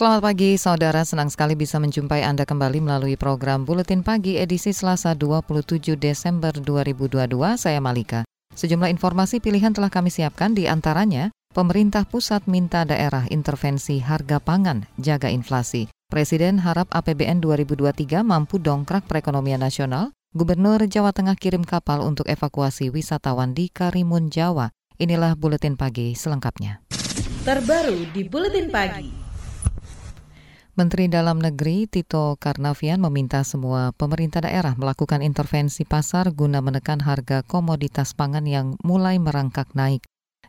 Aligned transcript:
Selamat 0.00 0.32
pagi 0.32 0.56
saudara, 0.56 1.04
senang 1.04 1.28
sekali 1.28 1.52
bisa 1.52 1.76
menjumpai 1.76 2.24
Anda 2.24 2.48
kembali 2.48 2.80
melalui 2.80 3.20
program 3.20 3.68
Buletin 3.68 4.00
Pagi 4.00 4.40
edisi 4.40 4.72
Selasa 4.72 5.12
27 5.12 5.92
Desember 6.00 6.56
2022. 6.56 7.28
Saya 7.60 7.84
Malika. 7.84 8.24
Sejumlah 8.56 8.88
informasi 8.88 9.44
pilihan 9.44 9.76
telah 9.76 9.92
kami 9.92 10.08
siapkan 10.08 10.56
di 10.56 10.64
antaranya, 10.64 11.28
pemerintah 11.52 12.08
pusat 12.08 12.48
minta 12.48 12.88
daerah 12.88 13.28
intervensi 13.28 14.00
harga 14.00 14.40
pangan, 14.40 14.88
jaga 14.96 15.28
inflasi. 15.28 15.92
Presiden 16.08 16.64
harap 16.64 16.88
APBN 16.96 17.44
2023 17.44 18.24
mampu 18.24 18.56
dongkrak 18.56 19.04
perekonomian 19.04 19.60
nasional. 19.60 20.16
Gubernur 20.32 20.80
Jawa 20.88 21.12
Tengah 21.12 21.36
kirim 21.36 21.60
kapal 21.60 22.00
untuk 22.00 22.24
evakuasi 22.24 22.88
wisatawan 22.88 23.52
di 23.52 23.68
Karimun, 23.68 24.32
Jawa. 24.32 24.72
Inilah 24.96 25.36
Buletin 25.36 25.76
Pagi 25.76 26.16
selengkapnya. 26.16 26.80
Terbaru 27.44 28.08
di 28.16 28.24
Buletin 28.24 28.72
Pagi. 28.72 29.19
Menteri 30.80 31.12
Dalam 31.12 31.36
Negeri 31.44 31.84
Tito 31.84 32.40
Karnavian 32.40 33.04
meminta 33.04 33.44
semua 33.44 33.92
pemerintah 33.92 34.40
daerah 34.40 34.72
melakukan 34.80 35.20
intervensi 35.20 35.84
pasar 35.84 36.32
guna 36.32 36.64
menekan 36.64 37.04
harga 37.04 37.44
komoditas 37.44 38.16
pangan 38.16 38.48
yang 38.48 38.80
mulai 38.80 39.20
merangkak 39.20 39.68
naik. 39.76 40.00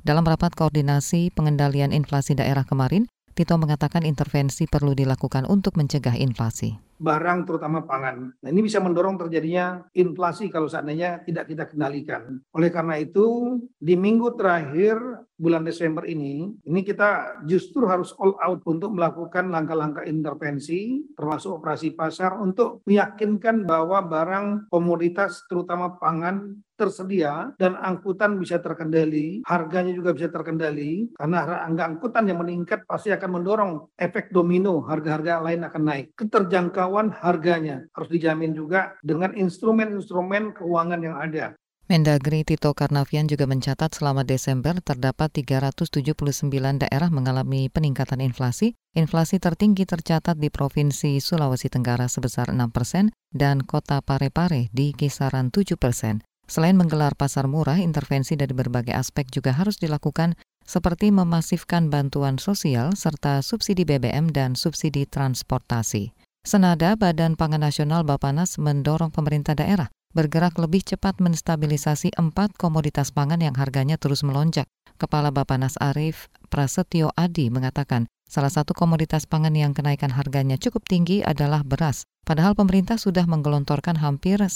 Dalam 0.07 0.23
rapat 0.23 0.55
koordinasi 0.55 1.35
pengendalian 1.35 1.91
inflasi 1.91 2.31
daerah 2.31 2.63
kemarin, 2.63 3.11
Tito 3.35 3.59
mengatakan 3.59 4.07
intervensi 4.07 4.71
perlu 4.71 4.95
dilakukan 4.95 5.43
untuk 5.51 5.75
mencegah 5.75 6.15
inflasi 6.15 6.79
barang 7.01 7.49
terutama 7.49 7.81
pangan. 7.81 8.29
Nah 8.37 8.49
ini 8.53 8.61
bisa 8.61 8.77
mendorong 8.77 9.17
terjadinya 9.17 9.81
inflasi 9.97 10.53
kalau 10.53 10.69
seandainya 10.69 11.25
tidak 11.25 11.49
kita 11.49 11.65
kendalikan. 11.65 12.37
Oleh 12.53 12.69
karena 12.69 13.01
itu 13.01 13.57
di 13.81 13.97
minggu 13.97 14.37
terakhir 14.37 15.01
bulan 15.41 15.65
Desember 15.65 16.05
ini, 16.05 16.53
ini 16.69 16.81
kita 16.85 17.41
justru 17.49 17.89
harus 17.89 18.13
all 18.21 18.37
out 18.37 18.61
untuk 18.69 18.93
melakukan 18.93 19.49
langkah-langkah 19.49 20.05
intervensi 20.05 21.01
termasuk 21.17 21.57
operasi 21.57 21.97
pasar 21.97 22.37
untuk 22.37 22.85
meyakinkan 22.85 23.65
bahwa 23.65 24.05
barang 24.05 24.69
komoditas 24.69 25.41
terutama 25.49 25.97
pangan 25.97 26.61
tersedia 26.81 27.53
dan 27.61 27.77
angkutan 27.77 28.41
bisa 28.41 28.57
terkendali, 28.57 29.45
harganya 29.45 29.93
juga 29.93 30.17
bisa 30.17 30.33
terkendali 30.33 31.13
karena 31.13 31.61
angka 31.61 31.83
angkutan 31.93 32.25
yang 32.25 32.41
meningkat 32.41 32.89
pasti 32.89 33.13
akan 33.13 33.29
mendorong 33.37 33.71
efek 34.01 34.33
domino, 34.33 34.81
harga-harga 34.89 35.45
lain 35.45 35.61
akan 35.61 35.83
naik. 35.85 36.07
Keterjangkauan 36.17 36.90
harganya 37.23 37.87
harus 37.95 38.09
dijamin 38.11 38.51
juga 38.51 38.99
dengan 38.99 39.31
instrumen-instrumen 39.31 40.51
keuangan 40.59 40.99
yang 40.99 41.15
ada. 41.15 41.55
Mendagri 41.91 42.47
Tito 42.47 42.71
Karnavian 42.71 43.27
juga 43.27 43.43
mencatat 43.43 43.91
selama 43.91 44.23
Desember 44.23 44.79
terdapat 44.79 45.27
379 45.35 46.47
daerah 46.79 47.11
mengalami 47.11 47.67
peningkatan 47.67 48.23
inflasi. 48.23 48.79
Inflasi 48.95 49.43
tertinggi 49.43 49.83
tercatat 49.83 50.39
di 50.39 50.47
Provinsi 50.47 51.19
Sulawesi 51.19 51.67
Tenggara 51.67 52.07
sebesar 52.07 52.55
6 52.55 52.59
persen 52.71 53.11
dan 53.35 53.59
kota 53.67 53.99
Parepare 53.99 54.71
di 54.71 54.95
kisaran 54.95 55.51
7 55.51 55.75
persen. 55.75 56.23
Selain 56.47 56.79
menggelar 56.79 57.15
pasar 57.19 57.51
murah, 57.51 57.79
intervensi 57.79 58.39
dari 58.39 58.55
berbagai 58.55 58.95
aspek 58.95 59.27
juga 59.27 59.51
harus 59.51 59.75
dilakukan 59.75 60.39
seperti 60.63 61.11
memasifkan 61.11 61.91
bantuan 61.91 62.39
sosial 62.39 62.95
serta 62.95 63.43
subsidi 63.43 63.83
BBM 63.83 64.31
dan 64.31 64.55
subsidi 64.55 65.03
transportasi. 65.07 66.15
Senada 66.41 66.97
Badan 66.97 67.37
Pangan 67.37 67.61
Nasional 67.61 68.01
Bapanas 68.01 68.57
mendorong 68.57 69.13
pemerintah 69.13 69.53
daerah 69.53 69.93
bergerak 70.17 70.57
lebih 70.57 70.81
cepat 70.81 71.21
menstabilisasi 71.21 72.17
empat 72.17 72.57
komoditas 72.57 73.13
pangan 73.13 73.39
yang 73.39 73.53
harganya 73.53 73.95
terus 73.95 74.25
melonjak. 74.25 74.65
Kepala 74.97 75.29
Bapanas 75.29 75.77
Arif 75.77 76.33
Prasetyo 76.49 77.13
Adi 77.13 77.53
mengatakan, 77.53 78.09
salah 78.25 78.49
satu 78.49 78.73
komoditas 78.73 79.29
pangan 79.29 79.53
yang 79.53 79.77
kenaikan 79.77 80.09
harganya 80.09 80.57
cukup 80.57 80.81
tinggi 80.89 81.21
adalah 81.21 81.61
beras. 81.61 82.09
Padahal 82.25 82.57
pemerintah 82.57 82.97
sudah 82.97 83.25
menggelontorkan 83.29 84.01
hampir 84.01 84.41
1,2 84.41 84.51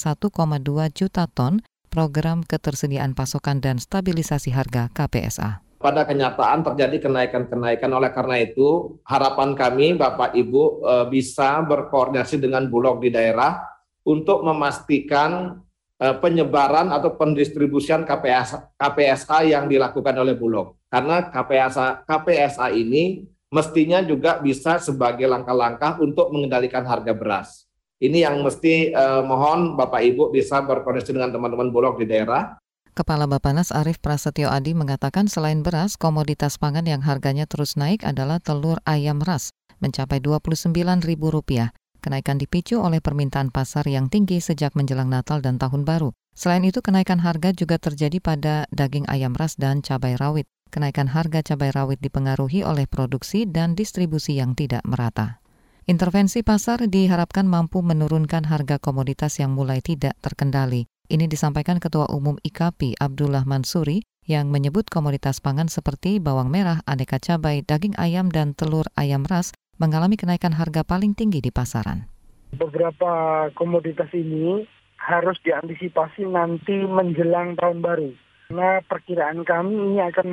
juta 0.94 1.24
ton 1.32 1.62
program 1.94 2.42
ketersediaan 2.44 3.16
pasokan 3.16 3.62
dan 3.64 3.80
stabilisasi 3.80 4.52
harga 4.52 4.92
KPSA. 4.92 5.65
Pada 5.86 6.02
kenyataan 6.02 6.66
terjadi 6.66 6.98
kenaikan-kenaikan 6.98 7.94
oleh 7.94 8.10
karena 8.10 8.42
itu 8.42 8.98
harapan 9.06 9.54
kami 9.54 9.94
Bapak 9.94 10.34
Ibu 10.34 10.82
eh, 10.82 11.06
bisa 11.14 11.62
berkoordinasi 11.62 12.42
dengan 12.42 12.66
Bulog 12.66 13.06
di 13.06 13.14
daerah 13.14 13.62
untuk 14.02 14.42
memastikan 14.42 15.62
eh, 16.02 16.18
penyebaran 16.18 16.90
atau 16.90 17.14
pendistribusian 17.14 18.02
KPSA, 18.02 19.46
yang 19.46 19.70
dilakukan 19.70 20.18
oleh 20.18 20.34
Bulog. 20.34 20.74
Karena 20.90 21.30
KPSA, 21.30 22.02
KPSA 22.10 22.74
ini 22.74 23.22
mestinya 23.54 24.02
juga 24.02 24.42
bisa 24.42 24.82
sebagai 24.82 25.30
langkah-langkah 25.30 26.02
untuk 26.02 26.34
mengendalikan 26.34 26.82
harga 26.82 27.14
beras. 27.14 27.70
Ini 28.02 28.26
yang 28.26 28.42
mesti 28.42 28.90
uh, 28.90 29.22
mohon 29.22 29.78
Bapak 29.78 30.02
Ibu 30.02 30.34
bisa 30.34 30.66
berkoordinasi 30.66 31.14
dengan 31.14 31.30
teman-teman 31.30 31.70
Bulog 31.70 32.02
di 32.02 32.10
daerah. 32.10 32.58
Kepala 32.96 33.28
Bapanas 33.28 33.76
Arief 33.76 34.00
Prasetyo 34.00 34.48
Adi 34.48 34.72
mengatakan 34.72 35.28
selain 35.28 35.68
beras, 35.68 36.00
komoditas 36.00 36.56
pangan 36.56 36.88
yang 36.88 37.04
harganya 37.04 37.44
terus 37.44 37.76
naik 37.76 38.08
adalah 38.08 38.40
telur 38.40 38.80
ayam 38.88 39.20
ras, 39.20 39.52
mencapai 39.84 40.24
Rp29.000. 40.24 41.76
Kenaikan 42.00 42.40
dipicu 42.40 42.80
oleh 42.80 43.04
permintaan 43.04 43.52
pasar 43.52 43.84
yang 43.92 44.08
tinggi 44.08 44.40
sejak 44.40 44.80
menjelang 44.80 45.12
Natal 45.12 45.44
dan 45.44 45.60
Tahun 45.60 45.84
Baru. 45.84 46.16
Selain 46.40 46.64
itu, 46.64 46.80
kenaikan 46.80 47.20
harga 47.20 47.52
juga 47.52 47.76
terjadi 47.84 48.24
pada 48.24 48.64
daging 48.72 49.12
ayam 49.12 49.36
ras 49.36 49.60
dan 49.60 49.84
cabai 49.84 50.16
rawit. 50.16 50.48
Kenaikan 50.72 51.12
harga 51.12 51.44
cabai 51.44 51.76
rawit 51.76 52.00
dipengaruhi 52.00 52.64
oleh 52.64 52.88
produksi 52.88 53.44
dan 53.44 53.76
distribusi 53.76 54.40
yang 54.40 54.56
tidak 54.56 54.88
merata. 54.88 55.44
Intervensi 55.84 56.48
pasar 56.48 56.88
diharapkan 56.88 57.44
mampu 57.44 57.84
menurunkan 57.84 58.48
harga 58.48 58.80
komoditas 58.80 59.36
yang 59.44 59.52
mulai 59.52 59.84
tidak 59.84 60.16
terkendali. 60.24 60.88
Ini 61.06 61.30
disampaikan 61.30 61.78
Ketua 61.78 62.10
Umum 62.10 62.42
IKAPI 62.42 62.98
Abdullah 62.98 63.46
Mansuri 63.46 64.02
yang 64.26 64.50
menyebut 64.50 64.90
komoditas 64.90 65.38
pangan 65.38 65.70
seperti 65.70 66.18
bawang 66.18 66.50
merah, 66.50 66.82
aneka 66.90 67.22
cabai, 67.22 67.62
daging 67.62 67.94
ayam, 68.02 68.34
dan 68.34 68.58
telur 68.58 68.90
ayam 68.98 69.22
ras 69.22 69.54
mengalami 69.78 70.18
kenaikan 70.18 70.58
harga 70.58 70.82
paling 70.82 71.14
tinggi 71.14 71.46
di 71.46 71.54
pasaran. 71.54 72.10
Beberapa 72.58 73.48
komoditas 73.54 74.10
ini 74.18 74.66
harus 74.98 75.38
diantisipasi 75.46 76.26
nanti 76.26 76.74
menjelang 76.90 77.54
tahun 77.62 77.86
baru. 77.86 78.10
Karena 78.50 78.82
perkiraan 78.82 79.46
kami 79.46 79.74
ini 79.78 79.98
akan 80.02 80.30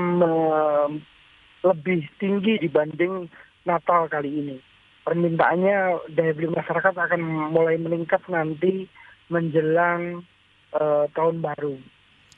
lebih 1.60 2.08
tinggi 2.16 2.56
dibanding 2.64 3.28
Natal 3.68 4.08
kali 4.08 4.30
ini 4.32 4.56
permintaannya 5.02 6.10
daya 6.14 6.32
beli 6.34 6.48
masyarakat 6.50 6.94
akan 6.94 7.22
mulai 7.50 7.78
meningkat 7.78 8.22
nanti 8.30 8.86
menjelang 9.30 10.22
uh, 10.76 11.06
tahun 11.12 11.40
baru. 11.40 11.76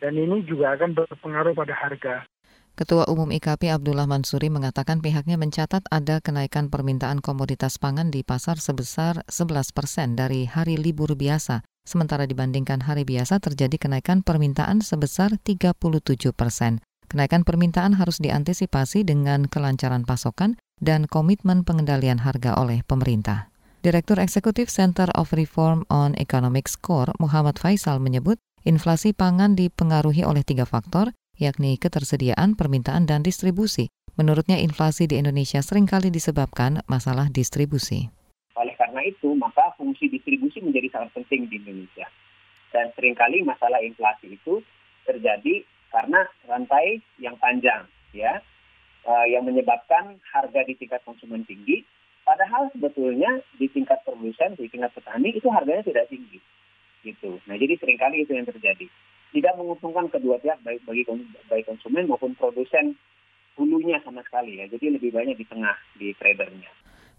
Dan 0.03 0.19
ini 0.19 0.45
juga 0.45 0.75
akan 0.77 0.93
berpengaruh 0.93 1.55
pada 1.57 1.75
harga. 1.75 2.15
Ketua 2.75 3.07
Umum 3.07 3.31
IKP 3.31 3.71
Abdullah 3.71 4.11
Mansuri 4.11 4.51
mengatakan 4.51 4.99
pihaknya 4.99 5.39
mencatat 5.39 5.87
ada 5.95 6.19
kenaikan 6.19 6.75
permintaan 6.75 7.23
komoditas 7.23 7.79
pangan 7.79 8.11
di 8.11 8.27
pasar 8.27 8.59
sebesar 8.59 9.23
11 9.31 9.71
persen 9.71 10.19
dari 10.19 10.51
hari 10.51 10.75
libur 10.75 11.15
biasa. 11.15 11.63
Sementara 11.87 12.27
dibandingkan 12.27 12.83
hari 12.83 13.07
biasa 13.07 13.39
terjadi 13.39 13.79
kenaikan 13.79 14.27
permintaan 14.27 14.83
sebesar 14.83 15.39
37 15.39 16.35
persen. 16.35 16.83
Kenaikan 17.07 17.47
permintaan 17.47 17.95
harus 17.95 18.19
diantisipasi 18.19 19.07
dengan 19.07 19.47
kelancaran 19.47 20.03
pasokan 20.03 20.59
dan 20.83 21.07
komitmen 21.07 21.63
pengendalian 21.63 22.27
harga 22.27 22.59
oleh 22.59 22.83
pemerintah. 22.83 23.54
Direktur 23.85 24.17
Eksekutif 24.17 24.73
Center 24.73 25.13
of 25.13 25.37
Reform 25.37 25.85
on 25.93 26.17
Economic 26.17 26.73
Score, 26.73 27.13
Muhammad 27.21 27.61
Faisal 27.61 28.01
menyebut, 28.01 28.41
inflasi 28.65 29.13
pangan 29.13 29.61
dipengaruhi 29.61 30.25
oleh 30.25 30.41
tiga 30.41 30.65
faktor, 30.65 31.13
yakni 31.37 31.77
ketersediaan, 31.77 32.57
permintaan, 32.57 33.05
dan 33.05 33.21
distribusi. 33.21 33.93
Menurutnya 34.17 34.57
inflasi 34.57 35.05
di 35.05 35.21
Indonesia 35.21 35.61
sering 35.61 35.85
kali 35.85 36.09
disebabkan 36.09 36.81
masalah 36.89 37.29
distribusi. 37.29 38.09
Oleh 38.57 38.73
karena 38.81 39.05
itu, 39.05 39.37
maka 39.37 39.77
fungsi 39.77 40.09
distribusi 40.09 40.65
menjadi 40.65 40.89
sangat 40.89 41.21
penting 41.21 41.53
di 41.53 41.61
Indonesia. 41.61 42.09
Dan 42.73 42.89
sering 42.97 43.13
kali 43.13 43.45
masalah 43.45 43.85
inflasi 43.85 44.33
itu 44.33 44.65
terjadi 45.05 45.61
karena 45.93 46.25
rantai 46.49 47.05
yang 47.21 47.37
panjang, 47.37 47.85
ya 48.17 48.41
uh, 49.05 49.29
yang 49.29 49.45
menyebabkan 49.45 50.17
harga 50.33 50.65
di 50.65 50.73
tingkat 50.81 51.05
konsumen 51.05 51.45
tinggi 51.45 51.85
Padahal 52.25 52.73
sebetulnya 52.73 53.45
di 53.61 53.69
tingkat 53.69 54.01
produsen, 54.03 54.57
di 54.57 54.67
tingkat 54.73 54.97
petani 54.97 55.37
itu 55.37 55.49
harganya 55.53 55.85
tidak 55.85 56.09
tinggi. 56.09 56.41
Gitu. 57.05 57.37
Nah 57.45 57.55
jadi 57.61 57.77
sering 57.77 58.01
kali 58.01 58.25
itu 58.25 58.33
yang 58.33 58.49
terjadi. 58.49 58.89
Tidak 59.37 59.55
menguntungkan 59.61 60.09
kedua 60.09 60.41
pihak 60.41 60.65
baik 60.65 60.81
bagi 60.89 61.05
baik 61.53 61.69
konsumen 61.69 62.09
maupun 62.09 62.33
produsen 62.33 62.97
hulunya 63.61 64.01
sama 64.01 64.25
sekali 64.25 64.57
ya. 64.57 64.65
Jadi 64.73 64.97
lebih 64.97 65.13
banyak 65.13 65.37
di 65.37 65.45
tengah 65.45 65.77
di 66.01 66.17
tradernya. 66.17 66.71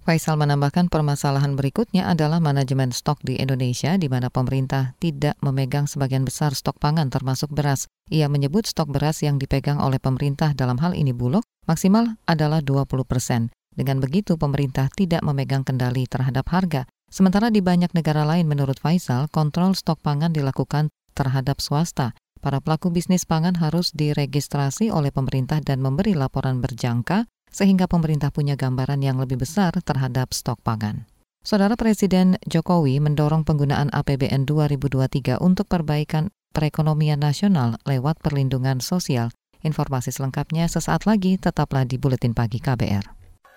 Faisal 0.05 0.37
menambahkan 0.37 0.93
permasalahan 0.93 1.57
berikutnya 1.57 2.05
adalah 2.05 2.37
manajemen 2.37 2.93
stok 2.93 3.25
di 3.25 3.41
Indonesia 3.41 3.97
di 3.97 4.05
mana 4.05 4.29
pemerintah 4.29 4.93
tidak 5.01 5.33
memegang 5.41 5.89
sebagian 5.89 6.21
besar 6.21 6.53
stok 6.53 6.77
pangan 6.77 7.09
termasuk 7.09 7.49
beras. 7.49 7.89
Ia 8.13 8.29
menyebut 8.29 8.69
stok 8.69 8.93
beras 8.93 9.25
yang 9.25 9.41
dipegang 9.41 9.81
oleh 9.81 9.97
pemerintah 9.97 10.53
dalam 10.53 10.77
hal 10.77 10.93
ini 10.93 11.09
Bulog 11.09 11.41
maksimal 11.65 12.21
adalah 12.29 12.61
20 12.61 12.85
persen. 13.01 13.49
Dengan 13.75 13.99
begitu 13.99 14.39
pemerintah 14.39 14.87
tidak 14.95 15.19
memegang 15.21 15.67
kendali 15.67 16.07
terhadap 16.07 16.47
harga. 16.49 16.87
Sementara 17.11 17.51
di 17.51 17.59
banyak 17.59 17.91
negara 17.91 18.23
lain 18.23 18.47
menurut 18.47 18.79
Faisal, 18.79 19.27
kontrol 19.29 19.75
stok 19.75 19.99
pangan 19.99 20.31
dilakukan 20.31 20.89
terhadap 21.11 21.59
swasta. 21.59 22.15
Para 22.39 22.63
pelaku 22.63 22.91
bisnis 22.91 23.27
pangan 23.27 23.59
harus 23.59 23.91
diregistrasi 23.91 24.89
oleh 24.91 25.11
pemerintah 25.11 25.59
dan 25.59 25.83
memberi 25.83 26.15
laporan 26.15 26.63
berjangka 26.63 27.27
sehingga 27.51 27.87
pemerintah 27.87 28.35
punya 28.35 28.59
gambaran 28.59 28.99
yang 28.99 29.15
lebih 29.15 29.39
besar 29.39 29.71
terhadap 29.83 30.35
stok 30.35 30.59
pangan. 30.63 31.07
Saudara 31.45 31.77
Presiden 31.77 32.41
Jokowi 32.43 32.97
mendorong 32.99 33.45
penggunaan 33.45 33.93
APBN 33.93 34.49
2023 34.49 35.39
untuk 35.39 35.69
perbaikan 35.69 36.33
perekonomian 36.51 37.21
nasional 37.21 37.77
lewat 37.85 38.17
perlindungan 38.19 38.81
sosial. 38.81 39.31
Informasi 39.61 40.09
selengkapnya 40.09 40.67
sesaat 40.67 41.05
lagi 41.09 41.37
tetaplah 41.41 41.85
di 41.85 41.97
Buletin 42.01 42.33
Pagi 42.33 42.57
KBR. 42.61 43.14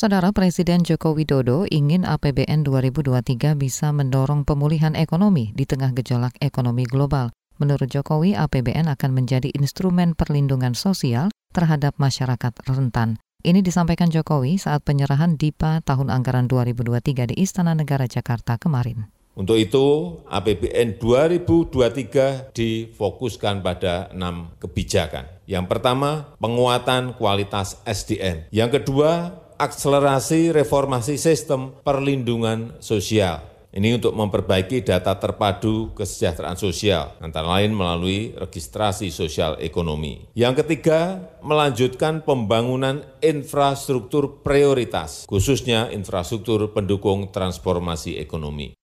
Saudara 0.00 0.32
Presiden 0.32 0.80
Joko 0.80 1.12
Widodo 1.12 1.68
ingin 1.68 2.08
APBN 2.08 2.64
2023 2.64 3.52
bisa 3.52 3.92
mendorong 3.92 4.48
pemulihan 4.48 4.96
ekonomi 4.96 5.52
di 5.52 5.68
tengah 5.68 5.92
gejolak 5.92 6.40
ekonomi 6.40 6.88
global. 6.88 7.28
Menurut 7.60 7.84
Jokowi, 7.92 8.32
APBN 8.32 8.88
akan 8.88 9.12
menjadi 9.12 9.52
instrumen 9.52 10.16
perlindungan 10.16 10.72
sosial 10.72 11.28
terhadap 11.52 12.00
masyarakat 12.00 12.48
rentan. 12.64 13.20
Ini 13.44 13.60
disampaikan 13.60 14.08
Jokowi 14.08 14.56
saat 14.56 14.80
penyerahan 14.88 15.36
DIPA 15.36 15.84
tahun 15.84 16.08
anggaran 16.08 16.48
2023 16.48 17.36
di 17.36 17.44
Istana 17.44 17.76
Negara 17.76 18.08
Jakarta 18.08 18.56
kemarin. 18.56 19.04
Untuk 19.36 19.60
itu, 19.60 20.16
APBN 20.32 20.96
2023 20.96 22.56
difokuskan 22.56 23.60
pada 23.60 24.08
enam 24.16 24.56
kebijakan. 24.64 25.28
Yang 25.44 25.68
pertama, 25.68 26.32
penguatan 26.40 27.12
kualitas 27.20 27.76
SDM. 27.84 28.48
Yang 28.48 28.80
kedua, 28.80 29.36
akselerasi 29.60 30.56
reformasi 30.56 31.20
sistem 31.20 31.76
perlindungan 31.84 32.80
sosial. 32.80 33.44
Ini 33.70 34.02
untuk 34.02 34.18
memperbaiki 34.18 34.82
data 34.82 35.14
terpadu 35.14 35.94
kesejahteraan 35.94 36.58
sosial, 36.58 37.14
antara 37.22 37.46
lain 37.46 37.70
melalui 37.70 38.34
registrasi 38.34 39.14
sosial 39.14 39.62
ekonomi. 39.62 40.26
Yang 40.34 40.66
ketiga, 40.66 41.30
melanjutkan 41.38 42.26
pembangunan 42.26 43.06
infrastruktur 43.22 44.42
prioritas, 44.42 45.22
khususnya 45.30 45.86
infrastruktur 45.94 46.74
pendukung 46.74 47.30
transformasi 47.30 48.18
ekonomi. 48.18 48.74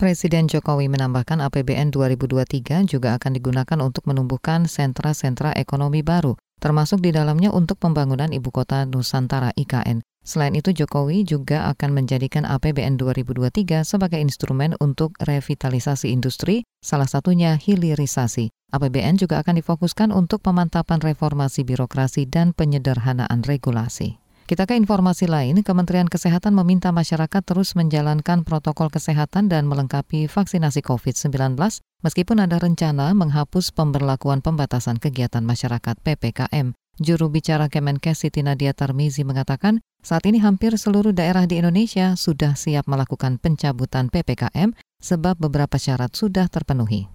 Presiden 0.00 0.48
Jokowi 0.48 0.88
menambahkan 0.88 1.44
APBN 1.44 1.92
2023 1.92 2.88
juga 2.88 3.20
akan 3.20 3.36
digunakan 3.36 3.78
untuk 3.84 4.08
menumbuhkan 4.08 4.64
sentra-sentra 4.64 5.52
ekonomi 5.52 6.00
baru, 6.00 6.40
termasuk 6.64 7.04
di 7.04 7.12
dalamnya 7.12 7.52
untuk 7.52 7.76
pembangunan 7.76 8.32
Ibu 8.32 8.48
Kota 8.48 8.88
Nusantara 8.88 9.52
IKN. 9.52 10.00
Selain 10.30 10.54
itu, 10.54 10.70
Jokowi 10.70 11.26
juga 11.26 11.66
akan 11.74 11.90
menjadikan 11.90 12.46
APBN 12.46 13.02
2023 13.02 13.82
sebagai 13.82 14.22
instrumen 14.22 14.78
untuk 14.78 15.18
revitalisasi 15.18 16.06
industri, 16.14 16.62
salah 16.78 17.10
satunya 17.10 17.58
hilirisasi. 17.58 18.54
APBN 18.70 19.18
juga 19.18 19.42
akan 19.42 19.58
difokuskan 19.58 20.14
untuk 20.14 20.38
pemantapan 20.38 21.02
reformasi 21.02 21.66
birokrasi 21.66 22.30
dan 22.30 22.54
penyederhanaan 22.54 23.42
regulasi. 23.42 24.22
Kita 24.46 24.70
ke 24.70 24.78
informasi 24.78 25.26
lain, 25.26 25.66
Kementerian 25.66 26.06
Kesehatan 26.06 26.54
meminta 26.54 26.94
masyarakat 26.94 27.42
terus 27.42 27.74
menjalankan 27.74 28.46
protokol 28.46 28.86
kesehatan 28.86 29.50
dan 29.50 29.66
melengkapi 29.66 30.30
vaksinasi 30.30 30.86
COVID-19 30.86 31.58
meskipun 32.06 32.38
ada 32.38 32.62
rencana 32.62 33.10
menghapus 33.18 33.74
pemberlakuan 33.74 34.46
pembatasan 34.46 35.02
kegiatan 35.02 35.42
masyarakat 35.42 35.98
PPKM. 36.02 36.79
Juru 37.00 37.32
bicara 37.32 37.72
Kemenkes 37.72 38.20
Siti 38.20 38.44
Nadia 38.44 38.76
Tarmizi 38.76 39.24
mengatakan, 39.24 39.80
saat 40.04 40.28
ini 40.28 40.36
hampir 40.36 40.76
seluruh 40.76 41.16
daerah 41.16 41.48
di 41.48 41.56
Indonesia 41.56 42.12
sudah 42.12 42.60
siap 42.60 42.84
melakukan 42.84 43.40
pencabutan 43.40 44.12
PPKM 44.12 44.76
sebab 45.00 45.40
beberapa 45.40 45.80
syarat 45.80 46.12
sudah 46.12 46.52
terpenuhi 46.52 47.08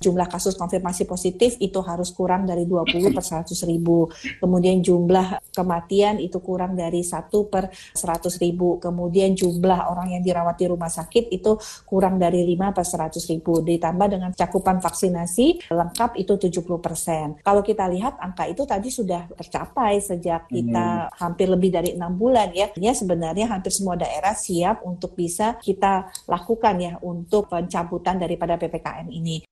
jumlah 0.00 0.32
kasus 0.32 0.56
konfirmasi 0.56 1.04
positif 1.04 1.60
itu 1.60 1.76
harus 1.84 2.08
kurang 2.16 2.48
dari 2.48 2.64
20 2.64 3.12
per 3.12 3.20
100 3.20 3.52
ribu. 3.68 4.08
Kemudian 4.40 4.80
jumlah 4.80 5.52
kematian 5.52 6.16
itu 6.16 6.40
kurang 6.40 6.72
dari 6.72 7.04
1 7.04 7.28
per 7.52 7.68
100 7.92 8.40
ribu. 8.40 8.80
Kemudian 8.80 9.36
jumlah 9.36 9.92
orang 9.92 10.16
yang 10.16 10.24
dirawat 10.24 10.56
di 10.56 10.66
rumah 10.72 10.88
sakit 10.88 11.28
itu 11.28 11.60
kurang 11.84 12.16
dari 12.16 12.48
5 12.48 12.72
per 12.72 12.84
100 12.88 13.20
ribu. 13.28 13.60
Ditambah 13.60 14.08
dengan 14.08 14.32
cakupan 14.32 14.80
vaksinasi 14.80 15.68
lengkap 15.68 16.16
itu 16.16 16.48
70 16.48 16.80
persen. 16.80 17.36
Kalau 17.44 17.60
kita 17.60 17.84
lihat 17.92 18.16
angka 18.24 18.48
itu 18.48 18.64
tadi 18.64 18.88
sudah 18.88 19.28
tercapai 19.36 20.00
sejak 20.00 20.48
kita 20.48 21.12
hmm. 21.12 21.20
hampir 21.20 21.52
lebih 21.52 21.76
dari 21.76 21.92
enam 21.92 22.16
bulan 22.16 22.56
ya. 22.56 22.72
Ya 22.80 22.96
sebenarnya 22.96 23.52
hampir 23.52 23.68
semua 23.76 24.00
daerah 24.00 24.32
siap 24.32 24.80
untuk 24.80 25.12
bisa 25.12 25.60
kita 25.60 26.08
lakukan 26.24 26.74
ya 26.80 26.96
untuk 27.04 27.52
pencabutan 27.52 28.16
daripada 28.16 28.56
PPKM 28.56 29.12
ini. 29.12 29.44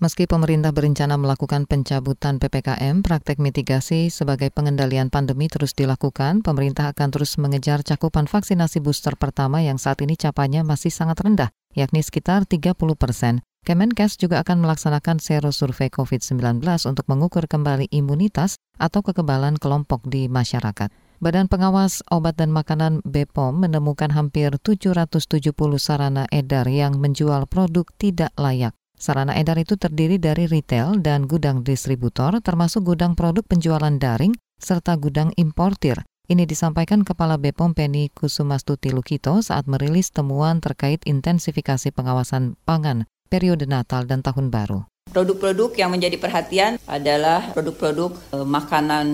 Meski 0.00 0.24
pemerintah 0.24 0.72
berencana 0.72 1.20
melakukan 1.20 1.68
pencabutan 1.68 2.40
PPKM, 2.40 3.04
praktek 3.04 3.36
mitigasi 3.36 4.08
sebagai 4.08 4.48
pengendalian 4.48 5.12
pandemi 5.12 5.44
terus 5.44 5.76
dilakukan. 5.76 6.40
Pemerintah 6.40 6.88
akan 6.96 7.12
terus 7.12 7.36
mengejar 7.36 7.84
cakupan 7.84 8.24
vaksinasi 8.24 8.80
booster 8.80 9.12
pertama 9.20 9.60
yang 9.60 9.76
saat 9.76 10.00
ini 10.00 10.16
capainya 10.16 10.64
masih 10.64 10.88
sangat 10.88 11.20
rendah, 11.20 11.52
yakni 11.76 12.00
sekitar 12.00 12.48
30 12.48 12.80
persen. 12.96 13.44
Kemenkes 13.68 14.16
juga 14.16 14.40
akan 14.40 14.64
melaksanakan 14.64 15.20
sero 15.20 15.52
survei 15.52 15.92
COVID-19 15.92 16.64
untuk 16.64 17.04
mengukur 17.04 17.44
kembali 17.44 17.92
imunitas 17.92 18.56
atau 18.80 19.04
kekebalan 19.04 19.60
kelompok 19.60 20.08
di 20.08 20.32
masyarakat. 20.32 20.88
Badan 21.20 21.52
Pengawas 21.52 22.00
Obat 22.08 22.40
dan 22.40 22.48
Makanan 22.56 23.04
BPOM 23.04 23.68
menemukan 23.68 24.08
hampir 24.16 24.56
770 24.64 25.52
sarana 25.76 26.24
edar 26.32 26.64
yang 26.64 26.96
menjual 26.96 27.44
produk 27.52 27.84
tidak 28.00 28.32
layak. 28.40 28.72
Sarana 29.00 29.32
edar 29.40 29.56
itu 29.56 29.80
terdiri 29.80 30.20
dari 30.20 30.44
retail 30.44 31.00
dan 31.00 31.24
gudang 31.24 31.64
distributor, 31.64 32.36
termasuk 32.44 32.84
gudang 32.84 33.16
produk 33.16 33.40
penjualan 33.48 33.96
daring 33.96 34.36
serta 34.60 35.00
gudang 35.00 35.32
importir. 35.40 36.04
Ini 36.28 36.44
disampaikan 36.44 37.00
Kepala 37.00 37.40
Bepom 37.40 37.72
Penny 37.72 38.12
Kusumastuti 38.12 38.92
Lukito 38.92 39.40
saat 39.40 39.64
merilis 39.64 40.12
temuan 40.12 40.60
terkait 40.60 41.00
intensifikasi 41.08 41.88
pengawasan 41.96 42.60
pangan 42.68 43.08
periode 43.32 43.64
Natal 43.64 44.04
dan 44.04 44.20
Tahun 44.20 44.52
Baru. 44.52 44.89
Produk-produk 45.10 45.74
yang 45.74 45.90
menjadi 45.90 46.14
perhatian 46.22 46.78
adalah 46.86 47.50
produk-produk 47.50 48.14
e, 48.30 48.38
makanan 48.46 49.06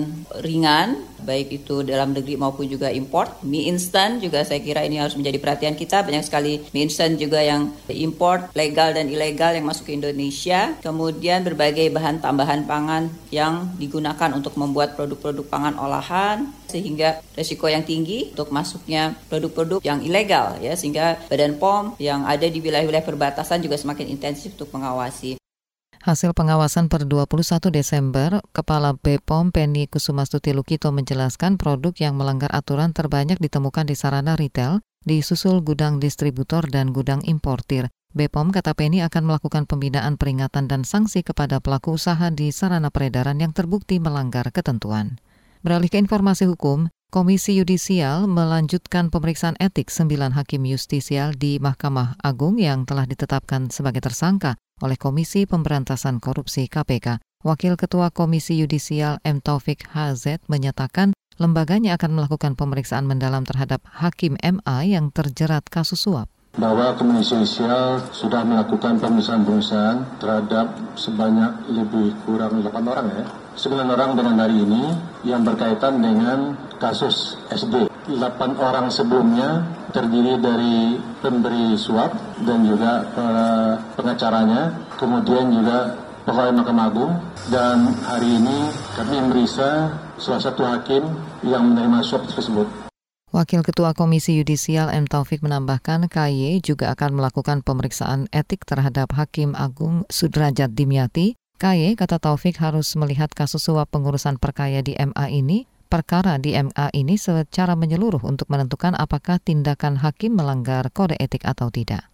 ringan, 0.45 1.01
baik 1.25 1.65
itu 1.65 1.81
dalam 1.81 2.13
negeri 2.13 2.37
maupun 2.37 2.69
juga 2.69 2.93
import. 2.93 3.41
Mie 3.41 3.65
instan 3.65 4.21
juga 4.21 4.45
saya 4.45 4.61
kira 4.61 4.85
ini 4.85 5.01
harus 5.01 5.17
menjadi 5.17 5.41
perhatian 5.41 5.73
kita. 5.73 6.05
Banyak 6.05 6.21
sekali 6.21 6.61
mie 6.69 6.85
instan 6.85 7.17
juga 7.17 7.41
yang 7.41 7.73
import, 7.89 8.53
legal 8.53 8.93
dan 8.93 9.09
ilegal 9.09 9.57
yang 9.57 9.65
masuk 9.65 9.89
ke 9.89 9.97
Indonesia. 9.97 10.77
Kemudian 10.85 11.41
berbagai 11.41 11.89
bahan 11.89 12.21
tambahan 12.21 12.69
pangan 12.69 13.09
yang 13.33 13.73
digunakan 13.81 14.37
untuk 14.37 14.53
membuat 14.53 14.93
produk-produk 14.93 15.49
pangan 15.49 15.81
olahan 15.81 16.53
sehingga 16.69 17.25
resiko 17.33 17.65
yang 17.65 17.81
tinggi 17.81 18.37
untuk 18.37 18.53
masuknya 18.53 19.17
produk-produk 19.31 19.81
yang 19.81 20.03
ilegal 20.03 20.61
ya 20.61 20.77
sehingga 20.77 21.17
Badan 21.25 21.57
POM 21.57 21.97
yang 21.97 22.27
ada 22.27 22.45
di 22.45 22.59
wilayah-wilayah 22.61 23.07
perbatasan 23.07 23.65
juga 23.65 23.79
semakin 23.79 24.13
intensif 24.13 24.53
untuk 24.53 24.69
mengawasi. 24.75 25.39
Hasil 26.05 26.37
pengawasan 26.37 26.93
per 26.93 27.09
21 27.09 27.73
Desember, 27.73 28.37
Kepala 28.53 28.93
BPOM 28.93 29.49
Penny 29.49 29.89
Kusumastuti 29.89 30.53
Lukito 30.53 30.93
menjelaskan 30.93 31.57
produk 31.57 31.89
yang 31.97 32.13
melanggar 32.13 32.53
aturan 32.53 32.93
terbanyak 32.93 33.41
ditemukan 33.41 33.89
di 33.89 33.97
sarana 33.97 34.37
retail, 34.37 34.85
di 35.01 35.25
susul 35.25 35.65
gudang 35.65 35.97
distributor 35.97 36.69
dan 36.69 36.93
gudang 36.93 37.25
importir. 37.25 37.89
BPOM 38.13 38.53
kata 38.53 38.77
Penny 38.77 39.01
akan 39.01 39.25
melakukan 39.25 39.65
pembinaan 39.65 40.21
peringatan 40.21 40.69
dan 40.69 40.85
sanksi 40.85 41.25
kepada 41.25 41.57
pelaku 41.57 41.97
usaha 41.97 42.29
di 42.29 42.53
sarana 42.53 42.93
peredaran 42.93 43.41
yang 43.41 43.49
terbukti 43.49 43.97
melanggar 43.97 44.53
ketentuan. 44.53 45.17
Beralih 45.65 45.89
ke 45.89 45.97
informasi 45.97 46.45
hukum, 46.45 46.93
Komisi 47.09 47.57
Yudisial 47.57 48.29
melanjutkan 48.29 49.09
pemeriksaan 49.09 49.57
etik 49.57 49.89
sembilan 49.89 50.35
hakim 50.35 50.67
justisial 50.67 51.33
di 51.33 51.55
Mahkamah 51.57 52.21
Agung 52.21 52.61
yang 52.61 52.85
telah 52.85 53.07
ditetapkan 53.07 53.73
sebagai 53.73 54.03
tersangka 54.03 54.59
oleh 54.81 54.97
Komisi 54.99 55.49
Pemberantasan 55.49 56.21
Korupsi 56.21 56.69
KPK. 56.69 57.21
Wakil 57.45 57.77
Ketua 57.77 58.09
Komisi 58.09 58.57
Yudisial 58.57 59.21
M. 59.21 59.39
Taufik 59.39 59.87
HZ 59.93 60.43
menyatakan 60.49 61.13
lembaganya 61.37 61.95
akan 61.95 62.17
melakukan 62.17 62.57
pemeriksaan 62.57 63.05
mendalam 63.05 63.45
terhadap 63.45 63.85
Hakim 63.87 64.35
MA 64.41 64.77
yang 64.89 65.13
terjerat 65.13 65.69
kasus 65.69 66.01
suap 66.01 66.27
bahwa 66.57 66.97
Komisi 66.97 67.37
Yudisial 67.37 68.01
sudah 68.09 68.41
melakukan 68.41 68.97
pemeriksaan-pemeriksaan 68.97 70.17
terhadap 70.17 70.73
sebanyak 70.97 71.53
lebih 71.69 72.17
kurang 72.25 72.65
8 72.65 72.73
orang 72.81 73.07
ya. 73.13 73.25
9 73.57 73.93
orang 73.93 74.09
dengan 74.17 74.35
hari 74.41 74.57
ini 74.65 74.83
yang 75.21 75.45
berkaitan 75.45 76.01
dengan 76.01 76.57
kasus 76.81 77.37
SD. 77.53 77.85
8 78.09 78.17
orang 78.57 78.89
sebelumnya 78.89 79.76
terdiri 79.95 80.39
dari 80.41 80.99
pemberi 81.19 81.75
suap 81.79 82.11
dan 82.43 82.63
juga 82.67 83.05
uh, 83.15 83.73
pengacaranya, 83.95 84.75
kemudian 84.99 85.51
juga 85.51 85.95
pegawai 86.27 86.51
Mahkamah 86.59 86.87
Agung 86.91 87.13
dan 87.47 87.95
hari 88.03 88.35
ini 88.35 88.67
kami 88.99 89.17
merisa 89.31 89.95
salah 90.19 90.41
satu 90.43 90.67
hakim 90.67 91.07
yang 91.47 91.71
menerima 91.71 92.03
suap 92.03 92.27
tersebut. 92.27 92.67
Wakil 93.31 93.59
Ketua 93.59 93.91
Komisi 93.91 94.39
Yudisial 94.39 94.87
M. 94.91 95.03
Taufik 95.03 95.43
menambahkan 95.43 96.07
KY 96.07 96.63
juga 96.63 96.95
akan 96.95 97.19
melakukan 97.19 97.59
pemeriksaan 97.59 98.31
etik 98.31 98.63
terhadap 98.63 99.11
Hakim 99.15 99.51
Agung 99.51 100.07
Sudrajat 100.07 100.71
Dimyati. 100.71 101.35
KY, 101.59 101.99
kata 101.99 102.23
Taufik, 102.23 102.55
harus 102.63 102.95
melihat 102.95 103.33
kasus 103.33 103.67
suap 103.67 103.91
pengurusan 103.91 104.39
perkaya 104.39 104.79
di 104.79 104.95
MA 104.95 105.27
ini, 105.33 105.67
perkara 105.87 106.35
di 106.37 106.53
MA 106.53 106.91
ini 106.93 107.15
secara 107.15 107.73
menyeluruh 107.79 108.21
untuk 108.27 108.51
menentukan 108.51 108.93
apakah 108.93 109.39
tindakan 109.39 109.97
hakim 110.03 110.35
melanggar 110.35 110.91
kode 110.91 111.15
etik 111.17 111.47
atau 111.47 111.71
tidak. 111.71 112.11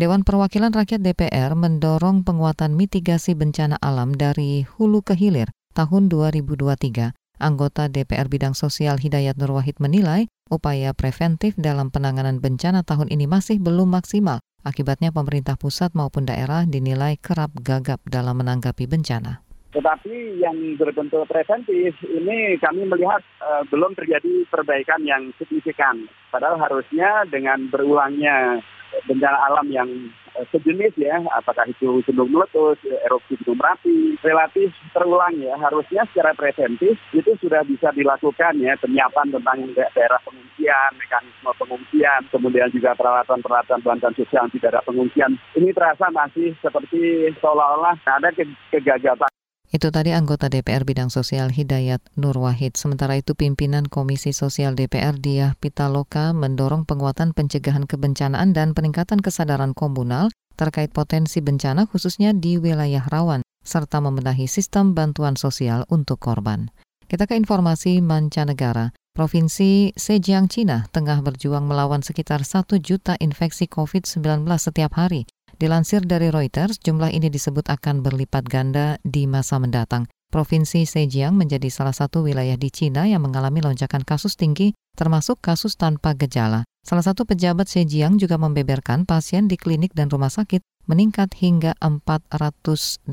Dewan 0.00 0.24
Perwakilan 0.24 0.72
Rakyat 0.72 1.04
DPR 1.04 1.52
mendorong 1.52 2.24
penguatan 2.24 2.72
mitigasi 2.72 3.36
bencana 3.36 3.76
alam 3.78 4.16
dari 4.16 4.64
hulu 4.64 5.04
ke 5.04 5.12
hilir 5.12 5.52
tahun 5.76 6.08
2023 6.08 7.12
Anggota 7.42 7.90
DPR 7.90 8.30
Bidang 8.30 8.54
Sosial 8.54 9.02
Hidayat 9.02 9.34
Nur 9.34 9.58
Wahid 9.58 9.82
menilai 9.82 10.30
upaya 10.46 10.94
preventif 10.94 11.58
dalam 11.58 11.90
penanganan 11.90 12.38
bencana 12.38 12.86
tahun 12.86 13.10
ini 13.10 13.26
masih 13.26 13.58
belum 13.58 13.90
maksimal. 13.90 14.38
Akibatnya 14.62 15.10
pemerintah 15.10 15.58
pusat 15.58 15.90
maupun 15.98 16.22
daerah 16.22 16.62
dinilai 16.62 17.18
kerap 17.18 17.50
gagap 17.58 17.98
dalam 18.06 18.38
menanggapi 18.38 18.86
bencana. 18.86 19.42
Tetapi 19.72 20.36
yang 20.36 20.56
berbentuk 20.76 21.24
preventif 21.24 21.96
ini 22.04 22.60
kami 22.60 22.84
melihat 22.84 23.24
uh, 23.40 23.64
belum 23.72 23.96
terjadi 23.96 24.44
perbaikan 24.52 25.00
yang 25.02 25.32
signifikan. 25.40 26.04
Padahal 26.28 26.60
harusnya 26.60 27.24
dengan 27.28 27.72
berulangnya 27.72 28.60
bencana 29.08 29.38
alam 29.48 29.66
yang 29.72 29.88
Eh, 30.32 30.48
sejenis 30.48 30.96
ya, 30.96 31.20
apakah 31.36 31.68
itu 31.68 32.00
gunung 32.08 32.32
meletus, 32.32 32.80
erupsi 33.04 33.36
gunung 33.44 33.60
merapi, 33.60 34.16
relatif 34.24 34.72
terulang 34.96 35.36
ya. 35.36 35.52
Harusnya 35.60 36.08
secara 36.08 36.32
preventif 36.32 36.96
itu 37.12 37.36
sudah 37.36 37.60
bisa 37.68 37.92
dilakukan 37.92 38.56
ya 38.56 38.72
penyiapan 38.80 39.28
tentang 39.28 39.60
daerah 39.76 40.16
pengungsian, 40.24 40.90
mekanisme 40.96 41.52
pengungsian, 41.60 42.20
kemudian 42.32 42.72
juga 42.72 42.96
peralatan-peralatan 42.96 43.84
bantuan 43.84 44.16
sosial 44.16 44.48
tidak 44.56 44.72
ada 44.72 44.80
pengungsian. 44.88 45.36
Ini 45.52 45.68
terasa 45.76 46.08
masih 46.08 46.56
seperti 46.64 47.28
seolah-olah 47.36 48.00
ada 48.00 48.32
kegagapan. 48.72 49.28
Itu 49.72 49.88
tadi 49.88 50.12
anggota 50.12 50.52
DPR 50.52 50.84
bidang 50.84 51.08
sosial 51.08 51.48
Hidayat 51.48 52.04
Nur 52.20 52.36
Wahid. 52.36 52.76
Sementara 52.76 53.16
itu 53.16 53.32
pimpinan 53.32 53.88
Komisi 53.88 54.36
Sosial 54.36 54.76
DPR 54.76 55.16
Diah 55.16 55.56
Pitaloka 55.56 56.36
mendorong 56.36 56.84
penguatan 56.84 57.32
pencegahan 57.32 57.88
kebencanaan 57.88 58.52
dan 58.52 58.76
peningkatan 58.76 59.24
kesadaran 59.24 59.72
komunal 59.72 60.28
terkait 60.60 60.92
potensi 60.92 61.40
bencana 61.40 61.88
khususnya 61.88 62.36
di 62.36 62.60
wilayah 62.60 63.00
rawan 63.08 63.40
serta 63.64 64.04
membenahi 64.04 64.44
sistem 64.44 64.92
bantuan 64.92 65.40
sosial 65.40 65.88
untuk 65.88 66.20
korban. 66.20 66.68
Kita 67.08 67.24
ke 67.24 67.32
informasi 67.32 68.04
mancanegara. 68.04 68.92
Provinsi 69.12 69.92
Zhejiang, 69.92 70.48
Cina, 70.48 70.88
tengah 70.88 71.20
berjuang 71.20 71.68
melawan 71.68 72.00
sekitar 72.00 72.44
1 72.44 72.64
juta 72.80 73.16
infeksi 73.20 73.68
COVID-19 73.68 74.44
setiap 74.56 74.96
hari. 74.96 75.28
Dilansir 75.62 76.02
dari 76.02 76.26
Reuters, 76.26 76.82
jumlah 76.82 77.14
ini 77.14 77.30
disebut 77.30 77.70
akan 77.70 78.02
berlipat 78.02 78.50
ganda 78.50 78.98
di 79.06 79.30
masa 79.30 79.62
mendatang. 79.62 80.10
Provinsi 80.34 80.82
Zhejiang 80.82 81.38
menjadi 81.38 81.70
salah 81.70 81.94
satu 81.94 82.26
wilayah 82.26 82.58
di 82.58 82.66
Cina 82.66 83.06
yang 83.06 83.22
mengalami 83.22 83.62
lonjakan 83.62 84.02
kasus 84.02 84.34
tinggi, 84.34 84.74
termasuk 84.98 85.38
kasus 85.38 85.78
tanpa 85.78 86.18
gejala. 86.18 86.66
Salah 86.82 87.06
satu 87.06 87.22
pejabat 87.22 87.70
Zhejiang 87.70 88.18
juga 88.18 88.42
membeberkan 88.42 89.06
pasien 89.06 89.46
di 89.46 89.54
klinik 89.54 89.94
dan 89.94 90.10
rumah 90.10 90.34
sakit 90.34 90.66
meningkat 90.90 91.30
hingga 91.38 91.78
408 91.78 93.06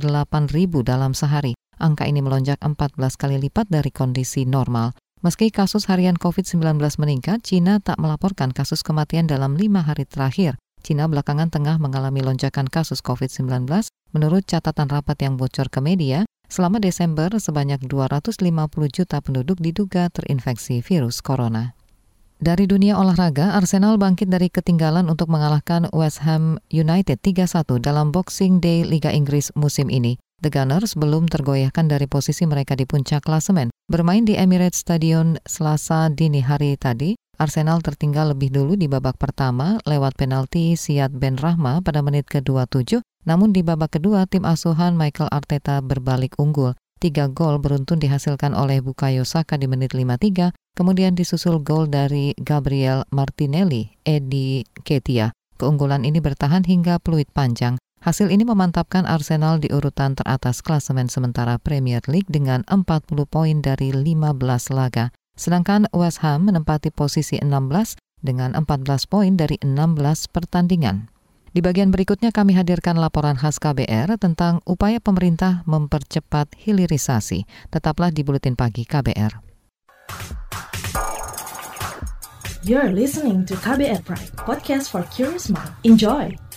ribu 0.50 0.82
dalam 0.82 1.13
sehari. 1.13 1.53
Angka 1.77 2.10
ini 2.10 2.25
melonjak 2.25 2.58
14 2.65 2.98
kali 3.13 3.38
lipat 3.46 3.70
dari 3.70 3.94
kondisi 3.94 4.50
normal. 4.50 4.98
Meski 5.22 5.53
kasus 5.53 5.86
harian 5.86 6.18
COVID-19 6.18 6.82
meningkat, 6.98 7.46
Cina 7.46 7.77
tak 7.77 8.01
melaporkan 8.01 8.50
kasus 8.50 8.82
kematian 8.82 9.29
dalam 9.29 9.53
lima 9.53 9.86
hari 9.86 10.10
terakhir. 10.10 10.58
Cina 10.82 11.06
belakangan 11.06 11.52
tengah 11.52 11.78
mengalami 11.78 12.24
lonjakan 12.24 12.68
kasus 12.68 13.04
COVID-19. 13.04 13.68
Menurut 14.16 14.44
catatan 14.50 14.90
rapat 14.90 15.22
yang 15.22 15.38
bocor 15.38 15.70
ke 15.70 15.80
media, 15.84 16.26
selama 16.50 16.82
Desember 16.82 17.30
sebanyak 17.38 17.84
250 17.86 18.42
juta 18.90 19.18
penduduk 19.22 19.62
diduga 19.62 20.10
terinfeksi 20.10 20.82
virus 20.82 21.22
corona. 21.22 21.78
Dari 22.40 22.72
dunia 22.72 22.96
olahraga, 22.96 23.52
Arsenal 23.60 24.00
bangkit 24.00 24.32
dari 24.32 24.48
ketinggalan 24.48 25.12
untuk 25.12 25.28
mengalahkan 25.28 25.92
West 25.92 26.24
Ham 26.24 26.56
United 26.72 27.20
3-1 27.20 27.84
dalam 27.84 28.16
Boxing 28.16 28.64
Day 28.64 28.88
Liga 28.88 29.12
Inggris 29.12 29.52
musim 29.60 29.92
ini. 29.92 30.16
The 30.40 30.48
Gunners 30.48 30.96
belum 30.96 31.28
tergoyahkan 31.28 31.92
dari 31.92 32.08
posisi 32.08 32.48
mereka 32.48 32.80
di 32.80 32.88
puncak 32.88 33.28
klasemen. 33.28 33.68
Bermain 33.92 34.24
di 34.24 34.40
Emirates 34.40 34.80
Stadium 34.80 35.36
Selasa 35.44 36.08
dini 36.08 36.40
hari 36.40 36.80
tadi, 36.80 37.20
Arsenal 37.39 37.79
tertinggal 37.79 38.36
lebih 38.36 38.51
dulu 38.51 38.75
di 38.75 38.91
babak 38.91 39.15
pertama 39.15 39.79
lewat 39.88 40.19
penalti 40.19 40.75
Siad 40.75 41.15
Ben 41.15 41.39
Rahma 41.39 41.79
pada 41.79 42.03
menit 42.03 42.27
ke-27, 42.27 43.00
namun 43.24 43.55
di 43.55 43.63
babak 43.63 43.96
kedua 43.96 44.27
tim 44.27 44.43
asuhan 44.43 45.00
Michael 45.00 45.31
Arteta 45.31 45.79
berbalik 45.79 46.36
unggul. 46.36 46.75
Tiga 47.00 47.31
gol 47.31 47.63
beruntun 47.63 47.96
dihasilkan 47.96 48.51
oleh 48.51 48.84
Bukayo 48.84 49.24
Saka 49.24 49.55
di 49.55 49.72
menit 49.72 49.96
53, 49.96 50.51
kemudian 50.75 51.15
disusul 51.15 51.63
gol 51.63 51.88
dari 51.88 52.36
Gabriel 52.36 53.08
Martinelli, 53.15 53.88
Edi 54.03 54.67
Ketia. 54.84 55.31
Keunggulan 55.55 56.03
ini 56.03 56.19
bertahan 56.19 56.67
hingga 56.67 57.00
peluit 57.00 57.31
panjang. 57.31 57.79
Hasil 58.03 58.36
ini 58.36 58.43
memantapkan 58.43 59.08
Arsenal 59.08 59.63
di 59.63 59.72
urutan 59.72 60.15
teratas 60.15 60.60
klasemen 60.60 61.08
sementara 61.08 61.55
Premier 61.55 62.03
League 62.12 62.27
dengan 62.27 62.67
40 62.67 63.15
poin 63.27 63.63
dari 63.63 63.96
15 63.96 64.75
laga. 64.75 65.15
Sedangkan 65.39 65.88
West 65.96 66.19
Ham 66.19 66.51
menempati 66.51 66.91
posisi 66.91 67.39
16 67.39 67.96
dengan 68.19 68.51
14 68.60 69.08
poin 69.08 69.39
dari 69.39 69.55
16 69.63 70.27
pertandingan. 70.36 71.08
Di 71.55 71.63
bagian 71.63 71.89
berikutnya 71.89 72.36
kami 72.36 72.53
hadirkan 72.60 73.00
laporan 73.00 73.39
khas 73.39 73.58
KBR 73.58 74.19
tentang 74.19 74.60
upaya 74.67 75.00
pemerintah 75.00 75.63
mempercepat 75.65 76.53
hilirisasi. 76.60 77.48
Tetaplah 77.72 78.12
di 78.12 78.22
Buletin 78.22 78.60
Pagi 78.60 78.84
KBR. 78.84 79.48
You're 82.67 82.91
listening 82.91 83.48
to 83.48 83.55
KBR 83.55 84.03
Pride, 84.03 84.36
podcast 84.36 84.91
for 84.91 85.08
curious 85.10 85.48
mind. 85.48 85.72
Enjoy! 85.88 86.49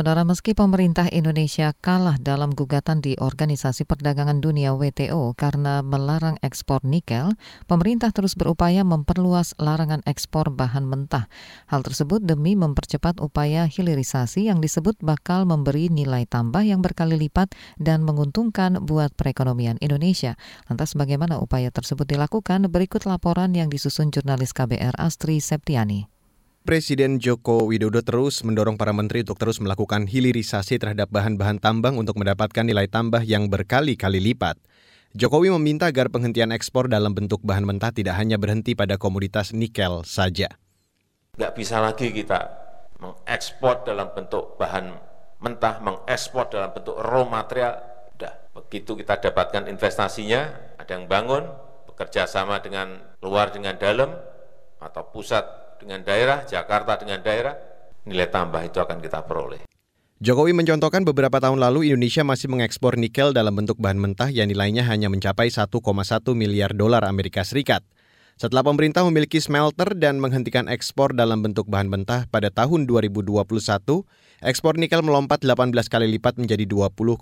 Saudara, 0.00 0.24
meski 0.24 0.56
pemerintah 0.56 1.12
Indonesia 1.12 1.76
kalah 1.76 2.16
dalam 2.16 2.56
gugatan 2.56 3.04
di 3.04 3.20
Organisasi 3.20 3.84
Perdagangan 3.84 4.40
Dunia 4.40 4.72
WTO 4.72 5.36
karena 5.36 5.84
melarang 5.84 6.40
ekspor 6.40 6.80
nikel, 6.88 7.36
pemerintah 7.68 8.08
terus 8.08 8.32
berupaya 8.32 8.80
memperluas 8.80 9.52
larangan 9.60 10.00
ekspor 10.08 10.56
bahan 10.56 10.88
mentah. 10.88 11.28
Hal 11.68 11.84
tersebut 11.84 12.24
demi 12.24 12.56
mempercepat 12.56 13.20
upaya 13.20 13.68
hilirisasi 13.68 14.48
yang 14.48 14.64
disebut 14.64 14.96
bakal 15.04 15.44
memberi 15.44 15.92
nilai 15.92 16.24
tambah 16.24 16.64
yang 16.64 16.80
berkali 16.80 17.20
lipat 17.20 17.52
dan 17.76 18.00
menguntungkan 18.00 18.80
buat 18.80 19.12
perekonomian 19.20 19.76
Indonesia. 19.84 20.40
Lantas 20.72 20.96
bagaimana 20.96 21.36
upaya 21.36 21.68
tersebut 21.68 22.08
dilakukan? 22.08 22.72
Berikut 22.72 23.04
laporan 23.04 23.52
yang 23.52 23.68
disusun 23.68 24.08
jurnalis 24.08 24.56
KBR 24.56 24.96
Astri 24.96 25.44
Septiani. 25.44 26.19
Presiden 26.60 27.24
Joko 27.24 27.64
Widodo 27.64 28.04
terus 28.04 28.44
mendorong 28.44 28.76
para 28.76 28.92
menteri 28.92 29.24
untuk 29.24 29.40
terus 29.40 29.64
melakukan 29.64 30.04
hilirisasi 30.04 30.76
terhadap 30.76 31.08
bahan-bahan 31.08 31.56
tambang 31.56 31.96
untuk 31.96 32.20
mendapatkan 32.20 32.68
nilai 32.68 32.84
tambah 32.84 33.24
yang 33.24 33.48
berkali-kali 33.48 34.20
lipat. 34.20 34.60
Jokowi 35.16 35.56
meminta 35.56 35.88
agar 35.88 36.12
penghentian 36.12 36.52
ekspor 36.52 36.92
dalam 36.92 37.16
bentuk 37.16 37.40
bahan 37.40 37.64
mentah 37.64 37.96
tidak 37.96 38.20
hanya 38.20 38.36
berhenti 38.36 38.76
pada 38.76 39.00
komoditas 39.00 39.56
nikel 39.56 40.04
saja. 40.04 40.52
Nggak 41.40 41.52
bisa 41.56 41.80
lagi 41.80 42.12
kita 42.12 42.52
mengekspor 43.00 43.88
dalam 43.88 44.12
bentuk 44.12 44.60
bahan 44.60 44.92
mentah, 45.40 45.80
mengekspor 45.80 46.52
dalam 46.52 46.76
bentuk 46.76 47.00
raw 47.00 47.24
material. 47.24 47.80
Udah, 48.20 48.36
begitu 48.52 49.00
kita 49.00 49.16
dapatkan 49.16 49.64
investasinya, 49.64 50.76
ada 50.76 50.92
yang 50.92 51.08
bangun, 51.08 51.48
bekerja 51.88 52.28
sama 52.28 52.60
dengan 52.60 53.00
luar 53.24 53.48
dengan 53.48 53.80
dalam, 53.80 54.12
atau 54.76 55.08
pusat 55.08 55.69
dengan 55.80 56.04
daerah, 56.04 56.44
Jakarta 56.44 57.00
dengan 57.00 57.24
daerah, 57.24 57.56
nilai 58.04 58.28
tambah 58.28 58.60
itu 58.60 58.78
akan 58.78 59.00
kita 59.00 59.24
peroleh. 59.24 59.64
Jokowi 60.20 60.52
mencontohkan 60.52 61.00
beberapa 61.08 61.40
tahun 61.40 61.56
lalu 61.56 61.88
Indonesia 61.88 62.20
masih 62.20 62.52
mengekspor 62.52 63.00
nikel 63.00 63.32
dalam 63.32 63.56
bentuk 63.56 63.80
bahan 63.80 63.96
mentah 63.96 64.28
yang 64.28 64.52
nilainya 64.52 64.84
hanya 64.84 65.08
mencapai 65.08 65.48
1,1 65.48 65.80
miliar 66.36 66.76
dolar 66.76 67.08
Amerika 67.08 67.40
Serikat. 67.40 67.80
Setelah 68.36 68.60
pemerintah 68.60 69.00
memiliki 69.08 69.40
smelter 69.40 69.96
dan 69.96 70.20
menghentikan 70.20 70.68
ekspor 70.68 71.16
dalam 71.16 71.40
bentuk 71.40 71.68
bahan 71.72 71.88
mentah 71.88 72.28
pada 72.28 72.52
tahun 72.52 72.84
2021, 72.84 73.40
ekspor 74.44 74.76
nikel 74.76 75.00
melompat 75.00 75.40
18 75.40 75.72
kali 75.88 76.08
lipat 76.20 76.36
menjadi 76.36 76.68
20,8 76.68 77.16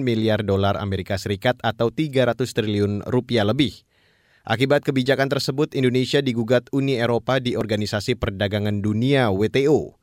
miliar 0.00 0.44
dolar 0.44 0.76
Amerika 0.76 1.16
Serikat 1.16 1.56
atau 1.64 1.88
300 1.88 2.44
triliun 2.44 3.08
rupiah 3.08 3.48
lebih. 3.48 3.87
Akibat 4.48 4.80
kebijakan 4.80 5.28
tersebut, 5.28 5.76
Indonesia 5.76 6.24
digugat 6.24 6.72
Uni 6.72 6.96
Eropa 6.96 7.36
di 7.36 7.52
Organisasi 7.52 8.16
Perdagangan 8.16 8.80
Dunia 8.80 9.28
WTO. 9.28 10.00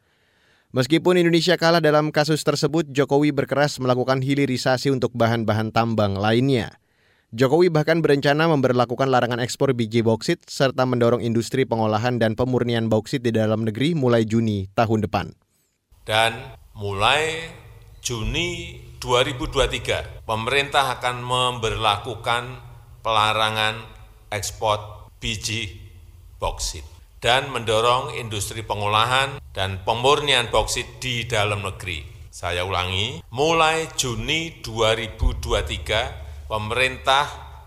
Meskipun 0.69 1.17
Indonesia 1.17 1.57
kalah 1.57 1.81
dalam 1.81 2.13
kasus 2.13 2.45
tersebut, 2.45 2.85
Jokowi 2.93 3.33
berkeras 3.33 3.81
melakukan 3.81 4.21
hilirisasi 4.21 4.93
untuk 4.93 5.17
bahan-bahan 5.17 5.73
tambang 5.73 6.13
lainnya. 6.13 6.77
Jokowi 7.33 7.73
bahkan 7.73 8.05
berencana 8.05 8.45
memberlakukan 8.45 9.09
larangan 9.09 9.41
ekspor 9.41 9.73
biji 9.73 10.05
bauksit 10.05 10.45
serta 10.45 10.85
mendorong 10.85 11.25
industri 11.25 11.65
pengolahan 11.65 12.21
dan 12.21 12.37
pemurnian 12.37 12.85
bauksit 12.85 13.25
di 13.25 13.33
dalam 13.33 13.65
negeri 13.65 13.97
mulai 13.97 14.29
Juni 14.29 14.69
tahun 14.77 15.09
depan. 15.09 15.33
Dan 16.05 16.37
mulai 16.77 17.49
Juni 18.05 18.77
2023, 19.01 20.21
pemerintah 20.29 21.01
akan 21.01 21.25
memberlakukan 21.25 22.43
pelarangan 23.01 23.94
ekspor 24.31 25.09
biji 25.17 25.81
boksit 26.37 26.85
dan 27.25 27.49
mendorong 27.49 28.13
industri 28.21 28.61
pengolahan 28.61 29.41
dan 29.49 29.81
pemurnian 29.81 30.53
boksit 30.53 31.01
di 31.01 31.25
dalam 31.25 31.65
negeri. 31.65 32.05
Saya 32.29 32.67
ulangi, 32.67 33.23
mulai 33.31 33.87
Juni 33.95 34.59
2023 34.61 36.51
pemerintah 36.51 37.25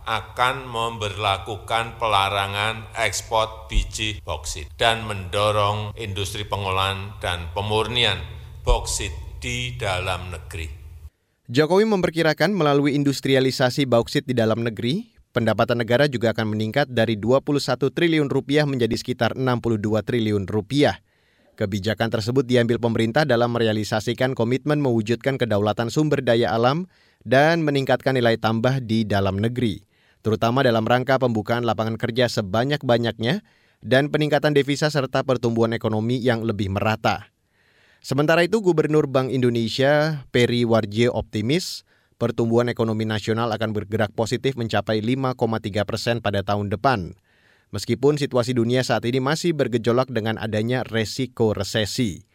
akan 0.09 0.65
memberlakukan 0.65 2.01
pelarangan 2.01 2.97
ekspor 2.97 3.69
biji 3.69 4.25
boksit 4.25 4.73
dan 4.81 5.05
mendorong 5.05 5.93
industri 6.01 6.49
pengolahan 6.49 7.17
dan 7.21 7.53
pemurnian 7.53 8.17
boksit 8.65 9.13
di 9.43 9.77
dalam 9.77 10.33
negeri. 10.33 10.69
Jokowi 11.49 11.89
memperkirakan 11.89 12.53
melalui 12.53 12.93
industrialisasi 12.93 13.89
bauksit 13.89 14.29
di 14.29 14.37
dalam 14.37 14.61
negeri, 14.61 15.18
pendapatan 15.33 15.81
negara 15.83 16.09
juga 16.09 16.33
akan 16.33 16.57
meningkat 16.57 16.91
dari 16.91 17.17
21 17.17 17.61
triliun 17.91 18.29
rupiah 18.29 18.65
menjadi 18.65 18.95
sekitar 18.97 19.37
62 19.37 19.81
triliun 20.05 20.45
rupiah. 20.49 21.01
Kebijakan 21.59 22.15
tersebut 22.15 22.47
diambil 22.47 22.79
pemerintah 22.79 23.27
dalam 23.27 23.51
merealisasikan 23.51 24.39
komitmen 24.39 24.79
mewujudkan 24.79 25.35
kedaulatan 25.35 25.91
sumber 25.91 26.23
daya 26.23 26.55
alam 26.55 26.87
dan 27.27 27.67
meningkatkan 27.67 28.15
nilai 28.15 28.39
tambah 28.39 28.79
di 28.79 29.03
dalam 29.03 29.43
negeri, 29.43 29.83
terutama 30.23 30.63
dalam 30.63 30.87
rangka 30.87 31.19
pembukaan 31.19 31.67
lapangan 31.67 31.99
kerja 31.99 32.31
sebanyak-banyaknya 32.31 33.43
dan 33.83 34.07
peningkatan 34.07 34.55
devisa 34.55 34.87
serta 34.87 35.27
pertumbuhan 35.27 35.75
ekonomi 35.75 36.23
yang 36.23 36.47
lebih 36.47 36.71
merata. 36.71 37.31
Sementara 37.99 38.47
itu, 38.47 38.63
Gubernur 38.63 39.11
Bank 39.11 39.35
Indonesia 39.35 40.23
Peri 40.31 40.63
Warjio 40.63 41.11
optimis 41.11 41.83
pertumbuhan 42.19 42.67
ekonomi 42.67 43.07
nasional 43.07 43.49
akan 43.55 43.71
bergerak 43.71 44.11
positif 44.13 44.59
mencapai 44.59 44.99
5,3 45.01 45.39
persen 45.87 46.19
pada 46.19 46.43
tahun 46.43 46.69
depan. 46.69 47.15
Meskipun 47.71 48.19
situasi 48.19 48.59
dunia 48.59 48.83
saat 48.83 49.07
ini 49.07 49.23
masih 49.23 49.55
bergejolak 49.55 50.11
dengan 50.11 50.37
adanya 50.37 50.83
resiko 50.83 51.55
resesi. 51.55 52.27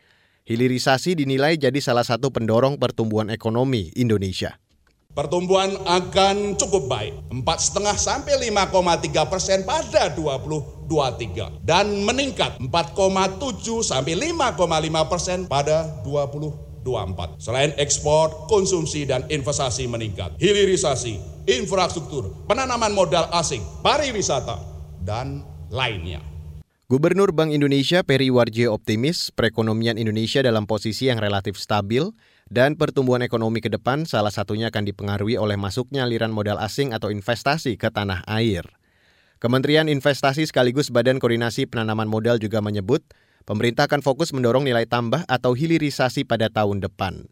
Hilirisasi 0.43 1.19
dinilai 1.19 1.60
jadi 1.60 1.80
salah 1.80 2.04
satu 2.04 2.32
pendorong 2.32 2.80
pertumbuhan 2.80 3.32
ekonomi 3.32 3.91
Indonesia. 3.96 4.60
Pertumbuhan 5.13 5.78
akan 5.86 6.58
cukup 6.58 6.89
baik, 6.89 7.13
4,5 7.30 8.02
sampai 8.02 8.34
5,3 8.50 9.30
persen 9.30 9.62
pada 9.62 10.10
2023 10.17 11.62
dan 11.62 11.86
meningkat 12.02 12.58
4,7 12.58 13.86
sampai 13.86 14.17
5,5 14.17 14.58
persen 15.06 15.46
pada 15.46 16.02
2024. 16.02 16.73
2024. 16.84 17.39
Selain 17.39 17.72
ekspor, 17.80 18.48
konsumsi 18.52 19.08
dan 19.08 19.24
investasi 19.32 19.88
meningkat, 19.88 20.36
hilirisasi, 20.38 21.17
infrastruktur, 21.50 22.30
penanaman 22.46 22.91
modal 22.91 23.32
asing, 23.34 23.63
pariwisata, 23.82 24.60
dan 25.02 25.41
lainnya. 25.72 26.22
Gubernur 26.91 27.34
Bank 27.34 27.50
Indonesia 27.50 28.06
Peri 28.06 28.30
Warjio 28.30 28.76
optimis 28.76 29.34
perekonomian 29.34 29.98
Indonesia 29.98 30.46
dalam 30.46 30.69
posisi 30.69 31.10
yang 31.10 31.17
relatif 31.17 31.58
stabil 31.58 32.06
dan 32.54 32.78
pertumbuhan 32.78 33.26
ekonomi 33.26 33.63
ke 33.63 33.72
depan 33.72 34.06
salah 34.06 34.30
satunya 34.30 34.69
akan 34.69 34.86
dipengaruhi 34.86 35.39
oleh 35.39 35.58
masuknya 35.58 36.06
aliran 36.06 36.30
modal 36.30 36.62
asing 36.62 36.93
atau 36.93 37.10
investasi 37.10 37.82
ke 37.82 37.89
tanah 37.89 38.22
air. 38.30 38.67
Kementerian 39.41 39.91
Investasi 39.91 40.48
sekaligus 40.48 40.88
Badan 40.88 41.19
Koordinasi 41.19 41.67
Penanaman 41.67 42.08
Modal 42.08 42.39
juga 42.39 42.63
menyebut 42.63 43.04
pemerintah 43.44 43.88
akan 43.88 44.04
fokus 44.04 44.32
mendorong 44.32 44.68
nilai 44.68 44.84
tambah 44.88 45.24
atau 45.28 45.56
hilirisasi 45.56 46.28
pada 46.28 46.52
tahun 46.52 46.84
depan. 46.84 47.28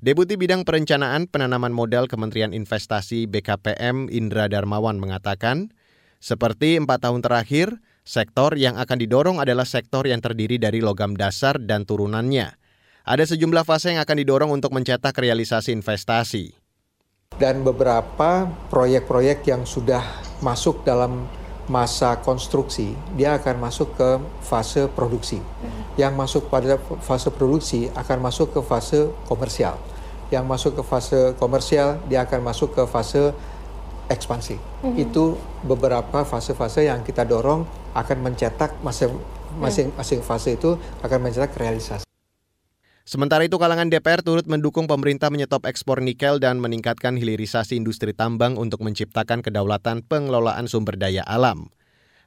Deputi 0.00 0.40
Bidang 0.40 0.64
Perencanaan 0.64 1.28
Penanaman 1.28 1.76
Modal 1.76 2.08
Kementerian 2.08 2.56
Investasi 2.56 3.28
BKPM 3.28 4.08
Indra 4.08 4.48
Darmawan 4.48 4.96
mengatakan, 4.96 5.76
seperti 6.20 6.80
empat 6.80 7.04
tahun 7.04 7.20
terakhir, 7.20 7.84
sektor 8.00 8.56
yang 8.56 8.80
akan 8.80 8.96
didorong 8.96 9.36
adalah 9.44 9.68
sektor 9.68 10.08
yang 10.08 10.24
terdiri 10.24 10.56
dari 10.56 10.80
logam 10.80 11.12
dasar 11.12 11.60
dan 11.60 11.84
turunannya. 11.84 12.56
Ada 13.04 13.36
sejumlah 13.36 13.64
fase 13.68 13.92
yang 13.92 14.00
akan 14.00 14.16
didorong 14.24 14.50
untuk 14.52 14.72
mencetak 14.72 15.16
realisasi 15.16 15.76
investasi. 15.76 16.56
Dan 17.36 17.60
beberapa 17.64 18.48
proyek-proyek 18.68 19.48
yang 19.48 19.68
sudah 19.68 20.04
masuk 20.40 20.84
dalam 20.84 21.28
masa 21.70 22.18
konstruksi, 22.18 22.98
dia 23.14 23.38
akan 23.38 23.62
masuk 23.62 23.94
ke 23.94 24.18
fase 24.42 24.90
produksi. 24.90 25.38
Yang 25.94 26.12
masuk 26.18 26.42
pada 26.50 26.74
fase 26.98 27.30
produksi 27.30 27.86
akan 27.94 28.18
masuk 28.26 28.50
ke 28.50 28.60
fase 28.66 29.06
komersial. 29.30 29.78
Yang 30.34 30.44
masuk 30.50 30.72
ke 30.74 30.82
fase 30.82 31.20
komersial, 31.38 32.02
dia 32.10 32.26
akan 32.26 32.42
masuk 32.42 32.74
ke 32.74 32.82
fase 32.90 33.30
ekspansi. 34.10 34.58
Mm-hmm. 34.58 35.04
Itu 35.06 35.38
beberapa 35.62 36.26
fase-fase 36.26 36.90
yang 36.90 37.06
kita 37.06 37.22
dorong 37.22 37.62
akan 37.94 38.18
mencetak 38.26 38.74
masing-masing 38.82 40.20
fase 40.26 40.58
itu 40.58 40.74
akan 41.06 41.18
mencetak 41.22 41.54
realisasi. 41.54 42.09
Sementara 43.08 43.42
itu 43.42 43.56
kalangan 43.56 43.88
DPR 43.88 44.20
turut 44.20 44.46
mendukung 44.46 44.84
pemerintah 44.84 45.32
menyetop 45.32 45.64
ekspor 45.66 46.04
nikel 46.04 46.38
dan 46.38 46.60
meningkatkan 46.60 47.16
hilirisasi 47.16 47.74
industri 47.74 48.12
tambang 48.12 48.54
untuk 48.60 48.84
menciptakan 48.84 49.40
kedaulatan 49.40 50.04
pengelolaan 50.04 50.68
sumber 50.70 51.00
daya 51.00 51.24
alam. 51.24 51.72